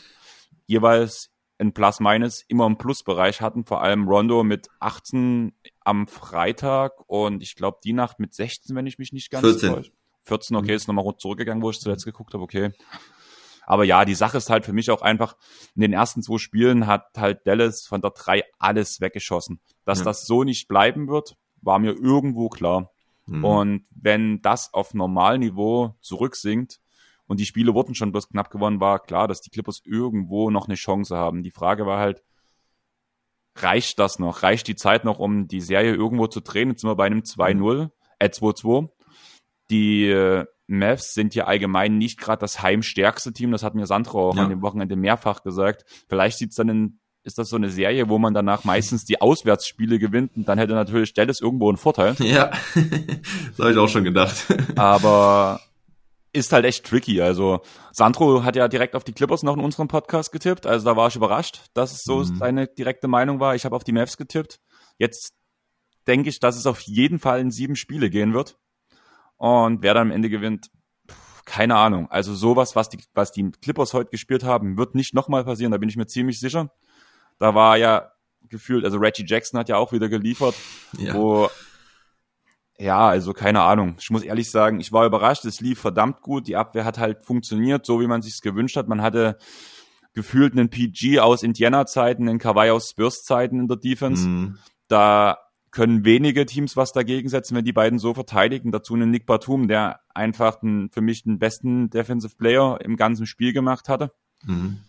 jeweils 0.67 1.31
ein 1.57 1.73
Plus-Minus 1.73 2.43
immer 2.47 2.65
im 2.65 2.77
Plusbereich 2.77 3.41
hatten, 3.41 3.65
vor 3.65 3.81
allem 3.81 4.07
Rondo 4.07 4.43
mit 4.43 4.67
18 4.79 5.53
am 5.81 6.07
Freitag 6.07 6.93
und 7.07 7.41
ich 7.41 7.55
glaube 7.55 7.79
die 7.83 7.93
Nacht 7.93 8.19
mit 8.19 8.33
16, 8.33 8.75
wenn 8.75 8.87
ich 8.87 8.97
mich 8.97 9.13
nicht 9.13 9.31
ganz 9.31 9.45
14. 9.45 9.73
Täusche. 9.73 9.91
14, 10.23 10.57
okay, 10.57 10.75
ist 10.75 10.87
nochmal 10.87 11.05
zurückgegangen, 11.17 11.63
wo 11.63 11.69
ich 11.69 11.79
zuletzt 11.79 12.03
geguckt 12.03 12.33
habe, 12.33 12.43
okay. 12.43 12.71
Aber 13.65 13.83
ja, 13.83 14.05
die 14.05 14.15
Sache 14.15 14.37
ist 14.37 14.49
halt 14.49 14.65
für 14.65 14.73
mich 14.73 14.91
auch 14.91 15.01
einfach, 15.01 15.35
in 15.75 15.81
den 15.81 15.93
ersten 15.93 16.21
zwei 16.21 16.37
Spielen 16.37 16.87
hat 16.87 17.07
halt 17.17 17.45
Dallas 17.47 17.85
von 17.85 18.01
der 18.01 18.11
drei 18.11 18.43
alles 18.59 19.01
weggeschossen. 19.01 19.59
Dass 19.85 19.99
ja. 19.99 20.05
das 20.05 20.25
so 20.25 20.43
nicht 20.43 20.67
bleiben 20.67 21.07
wird, 21.07 21.35
war 21.61 21.79
mir 21.79 21.93
irgendwo 21.93 22.49
klar. 22.49 22.91
Mhm. 23.25 23.43
Und 23.43 23.85
wenn 23.91 24.41
das 24.41 24.73
auf 24.73 24.93
Normalniveau 24.93 25.95
zurücksinkt, 26.01 26.79
und 27.27 27.39
die 27.39 27.45
Spiele 27.45 27.73
wurden 27.73 27.95
schon 27.95 28.11
bloß 28.11 28.29
knapp 28.29 28.51
gewonnen, 28.51 28.79
war 28.79 28.99
klar, 28.99 29.27
dass 29.27 29.41
die 29.41 29.49
Clippers 29.49 29.81
irgendwo 29.83 30.51
noch 30.51 30.67
eine 30.67 30.75
Chance 30.75 31.15
haben. 31.15 31.43
Die 31.43 31.51
Frage 31.51 31.85
war 31.85 31.99
halt, 31.99 32.23
reicht 33.55 33.99
das 33.99 34.19
noch? 34.19 34.43
Reicht 34.43 34.67
die 34.67 34.75
Zeit 34.75 35.05
noch, 35.05 35.19
um 35.19 35.47
die 35.47 35.61
Serie 35.61 35.95
irgendwo 35.95 36.27
zu 36.27 36.41
drehen? 36.41 36.69
Jetzt 36.69 36.81
sind 36.81 36.89
wir 36.89 36.95
bei 36.95 37.05
einem 37.05 37.21
2-0, 37.21 37.89
äh 38.19 38.27
2-2. 38.27 38.89
Die 39.71 40.07
äh, 40.07 40.45
Mavs 40.67 41.13
sind 41.13 41.35
ja 41.35 41.45
allgemein 41.45 41.97
nicht 41.97 42.19
gerade 42.19 42.39
das 42.39 42.61
heimstärkste 42.61 43.33
Team. 43.33 43.51
Das 43.51 43.63
hat 43.63 43.75
mir 43.75 43.85
Sandro 43.85 44.29
auch 44.29 44.35
ja. 44.35 44.43
an 44.43 44.49
dem 44.49 44.61
Wochenende 44.61 44.95
mehrfach 44.95 45.43
gesagt. 45.43 45.85
Vielleicht 46.07 46.37
sieht's 46.37 46.55
dann 46.55 46.69
in, 46.69 46.99
ist 47.23 47.37
das 47.37 47.49
so 47.49 47.55
eine 47.55 47.69
Serie, 47.69 48.09
wo 48.09 48.17
man 48.17 48.33
danach 48.33 48.63
meistens 48.63 49.05
die 49.05 49.21
Auswärtsspiele 49.21 49.99
gewinnt 49.99 50.35
und 50.35 50.47
dann 50.47 50.57
hätte 50.57 50.73
natürlich 50.73 51.13
Dallas 51.13 51.39
irgendwo 51.41 51.69
einen 51.69 51.77
Vorteil. 51.77 52.15
Ja, 52.19 52.51
das 52.75 53.59
habe 53.59 53.71
ich 53.71 53.77
auch 53.77 53.89
schon 53.89 54.03
gedacht. 54.03 54.35
Aber 54.75 55.59
ist 56.33 56.51
halt 56.51 56.65
echt 56.65 56.85
tricky. 56.85 57.21
Also 57.21 57.61
Sandro 57.91 58.43
hat 58.43 58.55
ja 58.55 58.67
direkt 58.67 58.95
auf 58.95 59.03
die 59.03 59.13
Clippers 59.13 59.43
noch 59.43 59.55
in 59.55 59.63
unserem 59.63 59.87
Podcast 59.87 60.31
getippt. 60.31 60.65
Also 60.67 60.85
da 60.85 60.97
war 60.97 61.07
ich 61.07 61.15
überrascht, 61.15 61.61
dass 61.73 61.93
es 61.93 62.03
so 62.03 62.17
mhm. 62.17 62.35
seine 62.37 62.67
direkte 62.67 63.07
Meinung 63.07 63.39
war. 63.39 63.55
Ich 63.55 63.65
habe 63.65 63.75
auf 63.75 63.83
die 63.83 63.93
Mavs 63.93 64.17
getippt. 64.17 64.59
Jetzt 64.97 65.33
denke 66.07 66.29
ich, 66.29 66.39
dass 66.39 66.57
es 66.57 66.65
auf 66.65 66.81
jeden 66.81 67.19
Fall 67.19 67.39
in 67.39 67.51
sieben 67.51 67.75
Spiele 67.75 68.09
gehen 68.09 68.33
wird. 68.33 68.57
Und 69.45 69.83
wer 69.83 69.93
dann 69.93 70.07
am 70.07 70.11
Ende 70.11 70.29
gewinnt, 70.29 70.71
keine 71.45 71.75
Ahnung. 71.75 72.09
Also 72.09 72.33
sowas, 72.33 72.75
was 72.75 72.89
die, 72.89 72.97
was 73.13 73.31
die 73.31 73.51
Clippers 73.61 73.93
heute 73.93 74.09
gespielt 74.09 74.43
haben, 74.43 74.77
wird 74.77 74.95
nicht 74.95 75.13
nochmal 75.13 75.43
passieren, 75.45 75.71
da 75.71 75.77
bin 75.77 75.87
ich 75.87 75.97
mir 75.97 76.07
ziemlich 76.07 76.39
sicher. 76.39 76.71
Da 77.37 77.53
war 77.53 77.77
ja 77.77 78.11
gefühlt. 78.49 78.85
Also 78.85 78.97
Reggie 78.97 79.23
Jackson 79.27 79.59
hat 79.59 79.69
ja 79.69 79.77
auch 79.77 79.91
wieder 79.91 80.09
geliefert, 80.09 80.55
Ja. 80.97 81.13
wo 81.13 81.49
ja, 82.79 83.07
also 83.07 83.33
keine 83.33 83.61
Ahnung. 83.61 83.95
Ich 83.99 84.09
muss 84.09 84.23
ehrlich 84.23 84.49
sagen, 84.49 84.79
ich 84.79 84.91
war 84.91 85.05
überrascht. 85.05 85.45
Es 85.45 85.61
lief 85.61 85.79
verdammt 85.79 86.21
gut. 86.21 86.47
Die 86.47 86.55
Abwehr 86.55 86.83
hat 86.83 86.97
halt 86.97 87.23
funktioniert, 87.23 87.85
so 87.85 88.01
wie 88.01 88.07
man 88.07 88.21
sich's 88.23 88.41
gewünscht 88.41 88.75
hat. 88.75 88.87
Man 88.87 89.01
hatte 89.01 89.37
gefühlt 90.13 90.53
einen 90.53 90.69
PG 90.69 91.19
aus 91.19 91.43
Indiana-Zeiten, 91.43 92.27
einen 92.27 92.39
Kawhi 92.39 92.71
aus 92.71 92.89
Spurs-Zeiten 92.89 93.59
in 93.59 93.67
der 93.67 93.77
Defense. 93.77 94.27
Mhm. 94.27 94.57
Da 94.87 95.37
können 95.75 96.05
wenige 96.05 96.45
Teams 96.45 96.77
was 96.77 96.93
dagegen 96.93 97.27
setzen, 97.27 97.53
wenn 97.53 97.65
die 97.65 97.73
beiden 97.73 97.99
so 97.99 98.13
verteidigen. 98.13 98.71
Dazu 98.71 98.93
einen 98.93 99.11
Nick 99.11 99.25
Batum, 99.25 99.67
der 99.67 99.99
einfach 100.13 100.61
den, 100.61 100.89
für 100.89 101.01
mich 101.01 101.23
den 101.23 101.37
besten 101.37 101.89
Defensive 101.89 102.37
Player 102.37 102.79
im 102.81 102.95
ganzen 102.95 103.25
Spiel 103.25 103.51
gemacht 103.51 103.89
hatte. 103.89 104.13
Mhm. 104.45 104.79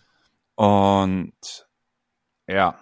Und 0.54 1.66
ja, 2.46 2.78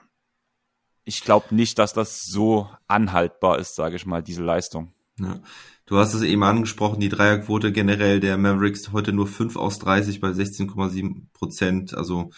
ich 1.05 1.23
glaube 1.23 1.55
nicht, 1.55 1.79
dass 1.79 1.95
das 1.95 2.21
so 2.27 2.69
anhaltbar 2.89 3.59
ist, 3.59 3.75
sage 3.75 3.97
ich 3.97 4.05
mal, 4.05 4.23
diese 4.23 4.45
Leistung. 4.45 4.93
Ja. 5.19 5.41
Du 5.87 5.97
hast 5.97 6.13
es 6.13 6.23
eben 6.23 6.43
angesprochen, 6.43 7.01
die 7.01 7.09
Dreierquote 7.09 7.73
generell 7.73 8.21
der 8.21 8.37
Mavericks 8.37 8.93
heute 8.93 9.15
nur 9.15 9.27
5 9.27 9.57
aus 9.57 9.79
30 9.79 10.21
bei 10.21 10.29
16,7 10.29 11.29
Prozent. 11.33 11.95
Also 11.95 12.33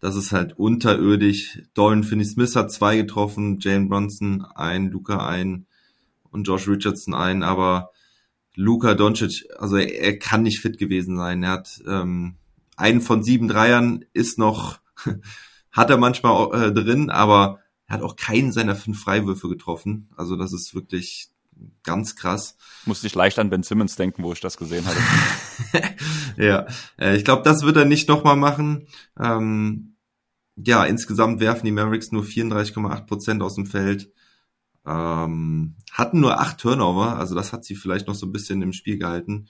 das 0.00 0.16
ist 0.16 0.32
halt 0.32 0.58
unterirdisch. 0.58 1.62
Dorian 1.74 2.04
Finney-Smith 2.04 2.56
hat 2.56 2.72
zwei 2.72 2.96
getroffen, 2.96 3.58
Jane 3.60 3.86
Bronson 3.86 4.44
ein, 4.54 4.90
Luca 4.90 5.26
ein 5.26 5.66
und 6.30 6.44
Josh 6.48 6.68
Richardson 6.68 7.14
ein, 7.14 7.42
aber 7.42 7.90
Luca 8.54 8.94
Doncic, 8.94 9.46
also 9.58 9.76
er, 9.76 10.00
er 10.00 10.18
kann 10.18 10.42
nicht 10.42 10.60
fit 10.60 10.78
gewesen 10.78 11.16
sein. 11.16 11.42
Er 11.42 11.50
hat 11.50 11.82
ähm, 11.86 12.36
einen 12.76 13.00
von 13.00 13.22
sieben 13.22 13.48
Dreiern 13.48 14.04
ist 14.12 14.38
noch, 14.38 14.78
hat 15.70 15.90
er 15.90 15.98
manchmal 15.98 16.68
äh, 16.68 16.72
drin, 16.72 17.10
aber 17.10 17.60
er 17.86 17.94
hat 17.94 18.02
auch 18.02 18.16
keinen 18.16 18.52
seiner 18.52 18.76
fünf 18.76 19.00
Freiwürfe 19.00 19.48
getroffen. 19.48 20.08
Also 20.16 20.36
das 20.36 20.52
ist 20.52 20.74
wirklich 20.74 21.30
ganz 21.82 22.16
krass. 22.16 22.56
Musste 22.86 23.06
ich 23.06 23.14
leicht 23.14 23.38
an 23.38 23.50
Ben 23.50 23.62
Simmons 23.62 23.96
denken, 23.96 24.22
wo 24.22 24.32
ich 24.32 24.40
das 24.40 24.56
gesehen 24.56 24.84
hatte. 24.86 25.94
ja, 26.36 26.66
äh, 26.98 27.16
ich 27.16 27.24
glaube, 27.24 27.42
das 27.42 27.62
wird 27.62 27.76
er 27.76 27.84
nicht 27.84 28.08
nochmal 28.08 28.36
machen. 28.36 28.86
Ähm, 29.18 29.89
ja, 30.64 30.84
insgesamt 30.84 31.40
werfen 31.40 31.66
die 31.66 31.72
Mavericks 31.72 32.12
nur 32.12 32.22
34,8 32.22 33.06
Prozent 33.06 33.42
aus 33.42 33.54
dem 33.54 33.66
Feld. 33.66 34.10
Ähm, 34.86 35.76
hatten 35.92 36.20
nur 36.20 36.40
acht 36.40 36.58
Turnover, 36.58 37.16
also 37.16 37.34
das 37.34 37.52
hat 37.52 37.64
sie 37.64 37.74
vielleicht 37.74 38.06
noch 38.08 38.14
so 38.14 38.26
ein 38.26 38.32
bisschen 38.32 38.62
im 38.62 38.72
Spiel 38.72 38.98
gehalten. 38.98 39.48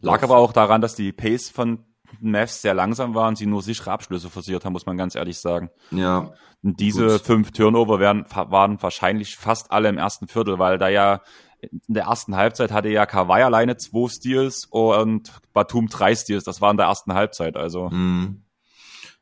Lag 0.00 0.22
aber 0.22 0.38
auch 0.38 0.52
daran, 0.52 0.80
dass 0.80 0.94
die 0.94 1.12
Pace 1.12 1.50
von 1.50 1.84
Mavs 2.20 2.62
sehr 2.62 2.74
langsam 2.74 3.14
war 3.14 3.28
und 3.28 3.36
sie 3.36 3.46
nur 3.46 3.62
sichere 3.62 3.92
Abschlüsse 3.92 4.30
forciert 4.30 4.64
haben, 4.64 4.72
muss 4.72 4.86
man 4.86 4.96
ganz 4.96 5.14
ehrlich 5.14 5.38
sagen. 5.38 5.70
Ja, 5.90 6.32
Und 6.62 6.80
diese 6.80 7.06
Gut. 7.06 7.20
fünf 7.20 7.52
Turnover 7.52 8.00
werden, 8.00 8.24
waren 8.28 8.82
wahrscheinlich 8.82 9.36
fast 9.36 9.70
alle 9.70 9.88
im 9.88 9.98
ersten 9.98 10.26
Viertel, 10.26 10.58
weil 10.58 10.78
da 10.78 10.88
ja 10.88 11.20
in 11.60 11.80
der 11.88 12.04
ersten 12.04 12.36
Halbzeit 12.36 12.72
hatte 12.72 12.88
ja 12.88 13.04
Kawhi 13.04 13.42
alleine 13.42 13.76
zwei 13.76 14.08
Steals 14.08 14.66
und 14.70 15.30
Batum 15.52 15.88
drei 15.88 16.14
Steals. 16.14 16.44
Das 16.44 16.60
war 16.60 16.70
in 16.70 16.78
der 16.78 16.86
ersten 16.86 17.12
Halbzeit, 17.12 17.56
also. 17.56 17.90
Mhm. 17.90 18.44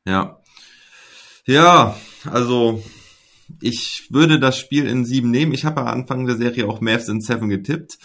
Ja. 0.07 0.41
Ja, 1.49 1.97
also 2.31 2.83
ich 3.63 4.09
würde 4.11 4.39
das 4.39 4.59
Spiel 4.59 4.87
in 4.87 5.07
sieben 5.07 5.31
nehmen. 5.31 5.55
Ich 5.55 5.65
habe 5.65 5.81
am 5.81 5.87
Anfang 5.87 6.27
der 6.27 6.37
Serie 6.37 6.69
auch 6.69 6.83
Mavs 6.83 7.09
in 7.09 7.23
seven 7.23 7.49
getippt. 7.49 7.99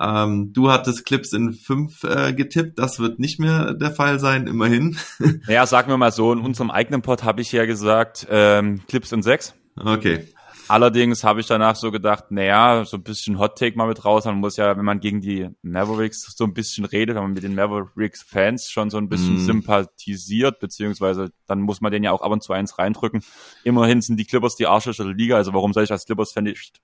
Ähm, 0.00 0.52
du 0.52 0.70
hattest 0.70 1.04
Clips 1.04 1.32
in 1.32 1.54
fünf 1.54 2.04
äh, 2.04 2.32
getippt. 2.32 2.78
Das 2.78 3.00
wird 3.00 3.18
nicht 3.18 3.40
mehr 3.40 3.74
der 3.74 3.90
Fall 3.90 4.20
sein, 4.20 4.46
immerhin. 4.46 4.96
Ja, 5.48 5.66
sagen 5.66 5.88
wir 5.88 5.96
mal 5.96 6.12
so, 6.12 6.32
in 6.32 6.38
unserem 6.38 6.70
eigenen 6.70 7.02
Pod 7.02 7.24
habe 7.24 7.40
ich 7.40 7.50
ja 7.50 7.64
gesagt, 7.66 8.28
ähm, 8.30 8.82
Clips 8.86 9.10
in 9.10 9.22
sechs. 9.22 9.54
Okay. 9.76 10.28
Allerdings 10.68 11.24
habe 11.24 11.40
ich 11.40 11.46
danach 11.46 11.76
so 11.76 11.90
gedacht, 11.90 12.30
naja, 12.30 12.84
so 12.84 12.96
ein 12.96 13.02
bisschen 13.02 13.38
Hot 13.38 13.58
Take 13.58 13.76
mal 13.76 13.86
mit 13.86 14.04
raus. 14.04 14.24
Man 14.24 14.36
muss 14.38 14.56
ja, 14.56 14.76
wenn 14.76 14.84
man 14.84 15.00
gegen 15.00 15.20
die 15.20 15.50
Mavericks 15.62 16.34
so 16.36 16.44
ein 16.44 16.54
bisschen 16.54 16.84
redet, 16.84 17.16
wenn 17.16 17.22
man 17.24 17.32
mit 17.32 17.42
den 17.42 17.54
Mavericks-Fans 17.54 18.70
schon 18.70 18.88
so 18.90 18.96
ein 18.98 19.08
bisschen 19.08 19.34
Mm. 19.36 19.44
sympathisiert, 19.44 20.60
beziehungsweise 20.60 21.32
dann 21.46 21.60
muss 21.60 21.80
man 21.80 21.92
denen 21.92 22.04
ja 22.04 22.12
auch 22.12 22.22
ab 22.22 22.32
und 22.32 22.42
zu 22.42 22.52
eins 22.52 22.78
reindrücken. 22.78 23.22
Immerhin 23.62 24.00
sind 24.00 24.16
die 24.16 24.24
Clippers 24.24 24.56
die 24.56 24.66
Arschlöcher 24.66 25.04
der 25.04 25.14
Liga, 25.14 25.36
also 25.36 25.52
warum 25.52 25.72
soll 25.72 25.84
ich 25.84 25.92
als 25.92 26.06
Clippers-Fan 26.06 26.44
nicht 26.44 26.80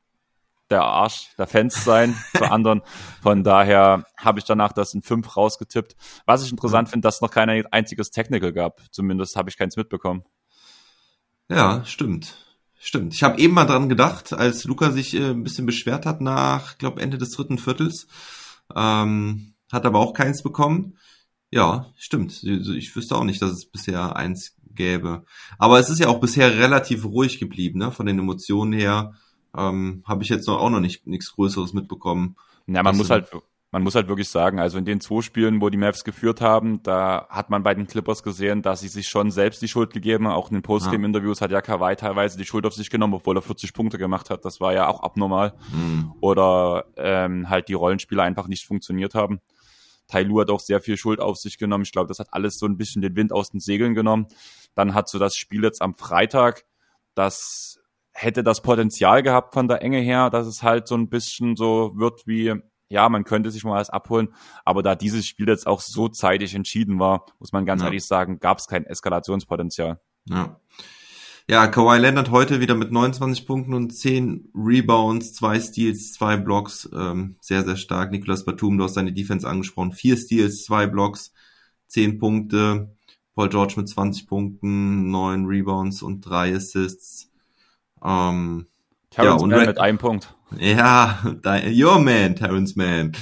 der 0.68 0.82
Arsch 0.82 1.30
der 1.36 1.46
Fans 1.46 1.82
sein 1.84 2.14
für 2.32 2.52
anderen? 2.52 2.82
Von 3.22 3.42
daher 3.44 4.04
habe 4.16 4.38
ich 4.38 4.44
danach 4.44 4.72
das 4.72 4.94
in 4.94 5.02
fünf 5.02 5.36
rausgetippt. 5.36 5.96
Was 6.26 6.44
ich 6.44 6.50
interessant 6.52 6.88
finde, 6.90 7.06
dass 7.06 7.16
es 7.16 7.20
noch 7.22 7.30
kein 7.30 7.48
einziges 7.72 8.10
Technical 8.10 8.52
gab. 8.52 8.80
Zumindest 8.90 9.36
habe 9.36 9.48
ich 9.48 9.56
keins 9.56 9.76
mitbekommen. 9.76 10.22
Ja, 11.48 11.84
stimmt. 11.84 12.36
Stimmt. 12.82 13.12
Ich 13.12 13.22
habe 13.22 13.38
eben 13.38 13.52
mal 13.52 13.66
dran 13.66 13.90
gedacht, 13.90 14.32
als 14.32 14.64
Luca 14.64 14.90
sich 14.90 15.14
äh, 15.14 15.32
ein 15.32 15.42
bisschen 15.42 15.66
beschwert 15.66 16.06
hat 16.06 16.22
nach, 16.22 16.78
glaube 16.78 17.02
Ende 17.02 17.18
des 17.18 17.30
dritten 17.30 17.58
Viertels. 17.58 18.06
Ähm, 18.74 19.52
hat 19.70 19.84
aber 19.84 19.98
auch 19.98 20.14
keins 20.14 20.42
bekommen. 20.42 20.96
Ja, 21.50 21.92
stimmt. 21.98 22.42
Also 22.42 22.72
Ich 22.72 22.96
wüsste 22.96 23.16
auch 23.16 23.24
nicht, 23.24 23.42
dass 23.42 23.50
es 23.50 23.66
bisher 23.66 24.16
eins 24.16 24.56
gäbe. 24.74 25.26
Aber 25.58 25.78
es 25.78 25.90
ist 25.90 25.98
ja 25.98 26.08
auch 26.08 26.20
bisher 26.20 26.56
relativ 26.56 27.04
ruhig 27.04 27.38
geblieben, 27.38 27.78
ne? 27.78 27.92
Von 27.92 28.06
den 28.06 28.18
Emotionen 28.18 28.72
her. 28.72 29.12
Ähm, 29.54 30.02
habe 30.06 30.22
ich 30.22 30.30
jetzt 30.30 30.46
noch, 30.46 30.58
auch 30.58 30.70
noch 30.70 30.80
nicht 30.80 31.06
nichts 31.06 31.32
Größeres 31.32 31.74
mitbekommen. 31.74 32.36
Ja, 32.66 32.82
man 32.82 32.92
Was 32.92 32.96
muss 32.96 33.10
halt, 33.10 33.30
man 33.72 33.84
muss 33.84 33.94
halt 33.94 34.08
wirklich 34.08 34.28
sagen, 34.28 34.58
also 34.58 34.78
in 34.78 34.84
den 34.84 35.00
zwei 35.00 35.22
Spielen, 35.22 35.60
wo 35.60 35.68
die 35.68 35.78
Mavs 35.78 36.02
geführt 36.02 36.40
haben, 36.40 36.82
da 36.82 37.28
hat 37.30 37.50
man 37.50 37.62
bei 37.62 37.72
den 37.72 37.86
Clippers 37.86 38.24
gesehen, 38.24 38.62
dass 38.62 38.80
sie 38.80 38.88
sich 38.88 39.08
schon 39.08 39.30
selbst 39.30 39.62
die 39.62 39.68
Schuld 39.68 39.92
gegeben 39.92 40.26
haben. 40.26 40.34
Auch 40.34 40.50
in 40.50 40.56
den 40.56 40.62
Postgame-Interviews 40.62 41.40
hat 41.40 41.52
ja 41.52 41.60
Kawhi 41.60 41.94
teilweise 41.94 42.36
die 42.36 42.44
Schuld 42.44 42.66
auf 42.66 42.74
sich 42.74 42.90
genommen, 42.90 43.14
obwohl 43.14 43.38
er 43.38 43.42
40 43.42 43.72
Punkte 43.72 43.96
gemacht 43.96 44.28
hat. 44.28 44.44
Das 44.44 44.60
war 44.60 44.72
ja 44.72 44.88
auch 44.88 45.02
abnormal. 45.02 45.54
Hm. 45.70 46.12
Oder 46.20 46.86
ähm, 46.96 47.48
halt 47.48 47.68
die 47.68 47.74
Rollenspiele 47.74 48.22
einfach 48.22 48.48
nicht 48.48 48.66
funktioniert 48.66 49.14
haben. 49.14 49.40
Tai 50.08 50.24
Lu 50.24 50.40
hat 50.40 50.50
auch 50.50 50.58
sehr 50.58 50.80
viel 50.80 50.96
Schuld 50.96 51.20
auf 51.20 51.36
sich 51.36 51.56
genommen. 51.56 51.84
Ich 51.84 51.92
glaube, 51.92 52.08
das 52.08 52.18
hat 52.18 52.32
alles 52.32 52.58
so 52.58 52.66
ein 52.66 52.76
bisschen 52.76 53.02
den 53.02 53.14
Wind 53.14 53.32
aus 53.32 53.50
den 53.50 53.60
Segeln 53.60 53.94
genommen. 53.94 54.26
Dann 54.74 54.94
hat 54.94 55.08
so 55.08 55.20
das 55.20 55.36
Spiel 55.36 55.62
jetzt 55.62 55.80
am 55.80 55.94
Freitag, 55.94 56.64
das 57.14 57.78
hätte 58.12 58.42
das 58.42 58.60
Potenzial 58.62 59.22
gehabt 59.22 59.54
von 59.54 59.68
der 59.68 59.82
Enge 59.82 60.00
her, 60.00 60.30
dass 60.30 60.48
es 60.48 60.64
halt 60.64 60.88
so 60.88 60.96
ein 60.96 61.08
bisschen 61.08 61.54
so 61.54 61.92
wird 61.94 62.26
wie, 62.26 62.54
ja, 62.90 63.08
man 63.08 63.24
könnte 63.24 63.50
sich 63.50 63.64
mal 63.64 63.80
was 63.80 63.88
abholen. 63.88 64.34
Aber 64.64 64.82
da 64.82 64.94
dieses 64.94 65.26
Spiel 65.26 65.48
jetzt 65.48 65.66
auch 65.66 65.80
so 65.80 66.08
zeitig 66.08 66.54
entschieden 66.54 66.98
war, 66.98 67.24
muss 67.38 67.52
man 67.52 67.64
ganz 67.64 67.80
Ja. 67.80 67.86
ehrlich 67.86 68.04
sagen, 68.04 68.38
gab 68.40 68.58
es 68.58 68.66
kein 68.66 68.84
Eskalationspotenzial. 68.84 70.00
Ja. 70.26 70.60
Ja, 71.48 71.66
Kawhi 71.66 71.98
Leonard 71.98 72.30
heute 72.30 72.60
wieder 72.60 72.76
mit 72.76 72.92
29 72.92 73.44
Punkten 73.44 73.74
und 73.74 73.90
10 73.90 74.50
Rebounds, 74.54 75.32
zwei 75.32 75.58
Steals, 75.58 76.12
zwei 76.12 76.36
Blocks, 76.36 76.88
ähm, 76.94 77.36
sehr, 77.40 77.64
sehr 77.64 77.76
stark. 77.76 78.12
Nicolas 78.12 78.44
Batum, 78.44 78.78
du 78.78 78.84
hast 78.84 78.94
seine 78.94 79.12
Defense 79.12 79.48
angesprochen, 79.48 79.90
vier 79.92 80.16
Steals, 80.16 80.64
zwei 80.64 80.86
Blocks, 80.86 81.32
10 81.88 82.18
Punkte. 82.18 82.94
Paul 83.34 83.48
George 83.48 83.74
mit 83.78 83.88
20 83.88 84.26
Punkten, 84.28 85.10
9 85.10 85.46
Rebounds 85.46 86.02
und 86.02 86.20
drei 86.20 86.54
Assists. 86.54 87.30
Ähm, 88.04 88.66
Terrence 89.10 89.42
und 89.42 89.50
Mann 89.50 89.66
mit 89.66 89.78
einem 89.78 89.98
Punkt. 89.98 90.36
Ja, 90.58 91.18
your 91.70 91.98
man, 91.98 92.36
Terrence 92.36 92.76
Mann. 92.76 93.12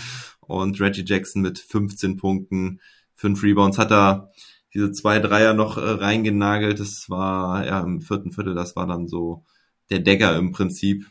Und 0.41 0.81
Reggie 0.81 1.05
Jackson 1.05 1.43
mit 1.43 1.59
15 1.59 2.17
Punkten, 2.17 2.81
5 3.17 3.43
Rebounds 3.43 3.79
hat 3.79 3.91
er 3.91 4.33
diese 4.75 4.93
zwei 4.93 5.19
Dreier 5.19 5.55
noch 5.55 5.77
äh, 5.77 5.81
reingenagelt. 5.81 6.81
Das 6.81 7.11
war 7.11 7.67
ja 7.67 7.81
im 7.81 8.01
vierten 8.01 8.33
Viertel, 8.33 8.55
das 8.55 8.77
war 8.77 8.87
dann 8.87 9.09
so 9.09 9.45
der 9.91 10.01
Decker 10.01 10.37
im 10.37 10.53
Prinzip. 10.53 11.07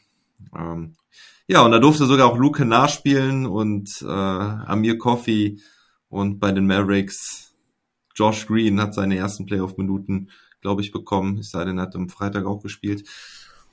Ähm, 0.55 0.95
ja, 1.47 1.61
und 1.61 1.71
da 1.71 1.79
durfte 1.79 2.05
sogar 2.05 2.27
auch 2.27 2.37
Luke 2.37 2.65
nachspielen 2.65 3.45
und 3.45 4.01
äh, 4.01 4.05
Amir 4.05 4.97
Coffey 4.97 5.61
und 6.09 6.39
bei 6.39 6.51
den 6.51 6.67
Mavericks 6.67 7.55
Josh 8.15 8.47
Green 8.47 8.81
hat 8.81 8.93
seine 8.93 9.17
ersten 9.17 9.45
Playoff-Minuten, 9.45 10.29
glaube 10.61 10.81
ich, 10.81 10.91
bekommen. 10.91 11.37
Es 11.37 11.51
sei 11.51 11.65
denn, 11.65 11.77
er 11.77 11.83
hat 11.83 11.95
am 11.95 12.09
Freitag 12.09 12.45
auch 12.45 12.61
gespielt. 12.61 13.07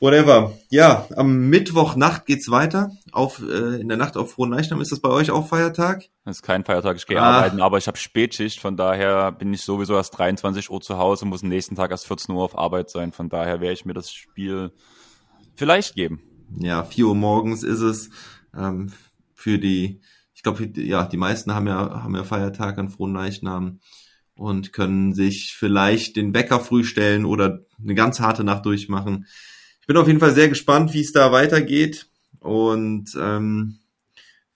Whatever. 0.00 0.52
Ja, 0.70 1.06
am 1.16 1.48
Mittwochnacht 1.48 2.26
geht's 2.26 2.50
weiter. 2.50 2.90
Auf 3.12 3.40
äh, 3.40 3.80
in 3.80 3.88
der 3.88 3.96
Nacht 3.96 4.16
auf 4.16 4.32
Frohen 4.32 4.50
Leichnam 4.50 4.80
ist 4.80 4.92
das 4.92 5.00
bei 5.00 5.08
euch 5.08 5.30
auch 5.30 5.46
Feiertag? 5.48 6.04
Das 6.24 6.36
ist 6.36 6.42
kein 6.42 6.64
Feiertag, 6.64 6.96
ich 6.96 7.06
gehe 7.06 7.20
Ah. 7.20 7.38
arbeiten, 7.38 7.62
aber 7.62 7.78
ich 7.78 7.86
habe 7.86 7.96
Spätschicht, 7.96 8.60
von 8.60 8.76
daher 8.76 9.32
bin 9.32 9.54
ich 9.54 9.62
sowieso 9.62 9.94
erst 9.94 10.18
23 10.18 10.68
Uhr 10.70 10.80
zu 10.80 10.98
Hause, 10.98 11.24
muss 11.26 11.42
am 11.42 11.48
nächsten 11.48 11.74
Tag 11.76 11.90
erst 11.90 12.06
14 12.06 12.34
Uhr 12.34 12.42
auf 12.42 12.58
Arbeit 12.58 12.90
sein. 12.90 13.12
Von 13.12 13.28
daher 13.28 13.60
werde 13.60 13.72
ich 13.74 13.84
mir 13.84 13.94
das 13.94 14.12
Spiel 14.12 14.72
vielleicht 15.56 15.94
geben. 15.94 16.20
Ja, 16.58 16.84
4 16.84 17.06
Uhr 17.06 17.14
morgens 17.14 17.62
ist 17.62 17.80
es. 17.80 18.10
Ähm, 18.54 18.92
für 19.34 19.58
die, 19.58 20.00
ich 20.34 20.42
glaube, 20.42 20.66
ja, 20.76 21.04
die 21.06 21.16
meisten 21.16 21.54
haben 21.54 21.66
ja 21.66 22.02
haben 22.02 22.14
ja 22.14 22.24
Feiertag 22.24 22.78
an 22.78 22.90
Frohen 22.90 23.14
Leichnam 23.14 23.80
und 24.34 24.72
können 24.72 25.14
sich 25.14 25.54
vielleicht 25.56 26.16
den 26.16 26.34
Wecker 26.34 26.60
früh 26.60 26.84
stellen 26.84 27.24
oder 27.24 27.60
eine 27.80 27.94
ganz 27.94 28.20
harte 28.20 28.44
Nacht 28.44 28.66
durchmachen. 28.66 29.26
Ich 29.84 29.86
bin 29.86 29.98
auf 29.98 30.06
jeden 30.06 30.18
Fall 30.18 30.32
sehr 30.32 30.48
gespannt, 30.48 30.94
wie 30.94 31.02
es 31.02 31.12
da 31.12 31.30
weitergeht 31.30 32.06
und 32.40 33.14
ähm, 33.20 33.80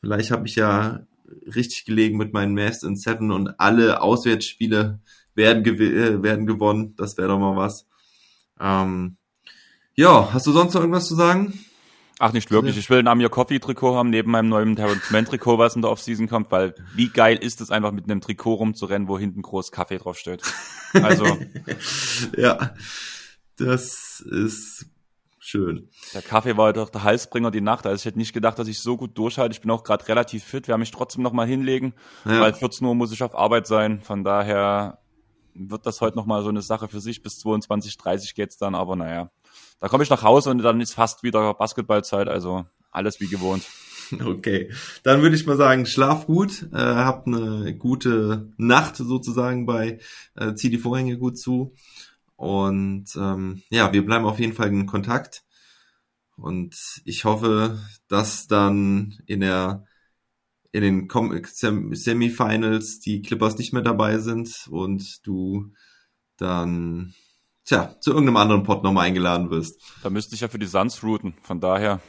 vielleicht 0.01 0.31
habe 0.31 0.47
ich 0.47 0.57
ja 0.57 1.01
richtig 1.55 1.85
gelegen 1.85 2.17
mit 2.17 2.33
meinen 2.33 2.55
Mavs 2.55 2.83
in 2.83 2.97
Seven 2.97 3.31
und 3.31 3.61
alle 3.61 4.01
Auswärtsspiele 4.01 5.01
werden, 5.35 5.65
gew 5.65 5.83
äh, 5.83 6.23
werden 6.23 6.47
gewonnen. 6.47 6.95
Das 6.97 7.19
wäre 7.19 7.29
doch 7.29 7.39
mal 7.39 7.57
was. 7.57 7.87
Ähm, 8.59 9.19
Ja, 9.97 10.33
hast 10.33 10.47
du 10.47 10.53
sonst 10.53 10.73
noch 10.73 10.81
irgendwas 10.81 11.09
zu 11.09 11.15
sagen? 11.15 11.53
Ach, 12.19 12.33
nicht 12.33 12.51
wirklich. 12.51 12.79
Ich 12.79 12.89
will 12.89 13.01
ein 13.01 13.07
Amir 13.07 13.29
Coffee 13.29 13.59
Trikot 13.59 13.97
haben, 13.97 14.09
neben 14.09 14.31
meinem 14.31 14.49
neuen 14.49 14.77
Terrence 14.77 15.11
Mann 15.11 15.27
Trikot, 15.27 15.59
was 15.59 15.77
in 15.77 15.83
der 15.83 15.91
Offseason 15.91 16.27
kommt, 16.27 16.51
weil 16.51 16.75
wie 16.95 17.11
geil 17.11 17.37
ist 17.37 17.61
es 17.61 17.71
einfach 17.71 17.93
mit 17.93 18.05
einem 18.05 18.23
Trikot 18.23 18.55
rumzurennen, 18.55 19.09
wo 19.09 19.19
hinten 19.19 19.43
groß 19.43 19.73
Kaffee 19.73 19.99
draufsteht. 19.99 20.41
Also. 20.95 21.27
ja, 22.39 22.75
das 23.57 24.21
ist 24.21 24.87
schön. 25.49 25.89
Der 26.15 26.23
Kaffee 26.23 26.57
war 26.57 26.73
doch 26.73 26.91
der 26.91 27.03
Halsbringer 27.03 27.51
die 27.51 27.61
Nacht. 27.61 27.87
Also 27.87 28.01
ich 28.01 28.05
hätte 28.05 28.19
nicht 28.19 28.33
gedacht, 28.33 28.59
dass 28.59 28.69
ich 28.69 28.81
so 28.81 28.97
gut 28.97 29.17
durchhalte. 29.17 29.53
Ich 29.53 29.61
bin 29.61 29.71
auch 29.71 29.85
gerade 29.85 30.07
relativ 30.09 30.45
fit, 30.45 30.69
werde 30.69 30.81
mich 30.81 30.91
trotzdem 30.91 31.23
nochmal 31.23 31.47
hinlegen, 31.47 31.95
ja. 32.25 32.41
weil 32.41 32.53
14 32.53 32.87
Uhr 32.87 32.95
muss 32.95 33.13
ich 33.13 33.23
auf 33.23 33.37
Arbeit 33.37 33.67
sein. 33.67 34.01
Von 34.01 34.25
daher 34.25 34.99
wird 35.55 35.87
das 35.87 36.01
heute 36.01 36.17
nochmal 36.17 36.43
so 36.43 36.51
eine 36.51 36.63
Sache 36.63 36.89
für 36.89 37.01
sich. 37.01 37.23
Bis 37.23 37.39
22, 37.41 37.97
30 37.97 38.35
geht's 38.35 38.59
dann, 38.59 38.75
aber 38.75 38.97
naja. 38.97 39.31
Da 39.81 39.89
komme 39.89 40.03
ich 40.03 40.11
nach 40.11 40.23
Hause 40.23 40.51
und 40.51 40.59
dann 40.59 40.81
ist 40.81 40.95
fast 40.95 41.23
wieder 41.23 41.55
Basketballzeit, 41.55 42.29
also 42.29 42.65
alles 42.91 43.21
wie 43.21 43.29
gewohnt. 43.29 43.65
Okay, 44.25 44.73
dann 45.03 45.21
würde 45.21 45.37
ich 45.37 45.45
mal 45.45 45.59
sagen, 45.59 45.85
schlaf 45.85 46.25
gut, 46.25 46.63
äh, 46.73 46.79
habt 46.79 47.27
eine 47.27 47.77
gute 47.77 48.55
Nacht 48.57 48.97
sozusagen 48.97 49.67
bei 49.67 49.99
äh, 50.35 50.55
Zieh 50.55 50.71
die 50.71 50.79
Vorhänge 50.79 51.19
gut 51.19 51.37
zu 51.37 51.75
und 52.39 53.09
ähm, 53.17 53.63
ja, 53.69 53.93
wir 53.93 54.07
bleiben 54.07 54.25
auf 54.25 54.39
jeden 54.39 54.53
Fall 54.53 54.69
in 54.69 54.87
Kontakt 54.87 55.43
und 56.37 56.77
ich 57.05 57.25
hoffe, 57.25 57.81
dass 58.07 58.47
dann 58.47 59.19
in 59.27 59.41
der 59.41 59.85
in 60.71 60.83
den 60.83 61.09
Semifinals 61.97 63.01
die 63.01 63.23
Clippers 63.23 63.59
nicht 63.59 63.73
mehr 63.73 63.83
dabei 63.83 64.19
sind 64.19 64.69
und 64.71 65.27
du 65.27 65.73
dann 66.37 67.13
tja, 67.65 67.97
zu 68.01 68.11
irgendeinem 68.11 68.37
anderen 68.37 68.63
Pod 68.63 68.85
nochmal 68.85 69.07
eingeladen 69.07 69.51
wirst. 69.51 69.81
Da 70.05 70.11
müsste 70.11 70.37
ich 70.37 70.41
ja 70.41 70.47
für 70.47 70.61
die 70.61 70.67
Suns 70.67 71.03
routen, 71.03 71.35
von 71.43 71.61
daher. 71.61 72.01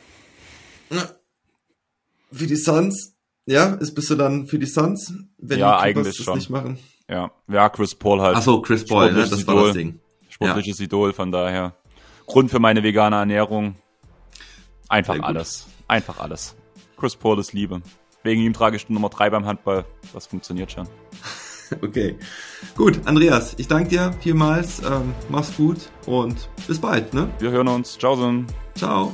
Für 2.31 2.45
die 2.45 2.55
Suns? 2.55 3.15
Ja, 3.47 3.73
ist 3.73 3.95
bist 3.95 4.11
du 4.11 4.15
dann 4.15 4.45
für 4.45 4.59
die 4.59 4.67
Suns, 4.67 5.11
wenn 5.39 5.57
ja, 5.57 5.77
die 5.77 5.83
eigentlich 5.85 6.17
das 6.17 6.25
schon. 6.25 6.37
nicht 6.37 6.51
machen? 6.51 6.77
Ja, 7.07 7.31
ja, 7.47 7.67
Chris 7.69 7.95
Paul 7.95 8.21
halt. 8.21 8.37
Ach 8.37 8.43
so, 8.43 8.61
Chris 8.61 8.85
Paul, 8.85 9.11
ne? 9.11 9.27
das 9.27 9.41
Idol. 9.41 9.55
war 9.55 9.63
das 9.63 9.73
Ding. 9.73 9.99
Sportliches 10.41 10.80
ja. 10.80 10.86
Idol, 10.86 11.13
von 11.13 11.32
daher. 11.32 11.75
Grund 12.25 12.52
für 12.52 12.60
meine 12.60 12.84
vegane 12.84 13.17
Ernährung. 13.17 13.75
Einfach 14.88 15.19
alles. 15.21 15.67
Einfach 15.88 16.19
alles. 16.19 16.56
Chris 16.97 17.15
Paul 17.15 17.39
ist 17.39 17.54
Liebe. 17.54 17.82
Wegen 18.23 18.41
ihm 18.41 18.54
trage 18.54 18.75
ich 18.75 18.89
Nummer 18.89 19.10
3 19.10 19.30
beim 19.30 19.45
Handball. 19.45 19.86
Das 20.13 20.28
funktioniert 20.28 20.71
schon. 20.71 20.88
Okay. 21.84 22.17
Gut, 22.75 22.99
Andreas, 23.06 23.54
ich 23.60 23.67
danke 23.67 23.89
dir 23.89 24.12
vielmals. 24.21 24.80
Ähm, 24.80 25.13
mach's 25.30 25.56
gut 25.56 25.78
und 26.08 26.49
bis 26.65 26.80
bald. 26.80 27.13
Ne? 27.13 27.30
Wir 27.38 27.52
hören 27.52 27.67
uns. 27.67 27.95
Ciao. 27.95 28.15
Son. 28.15 28.47
Ciao. 28.73 29.13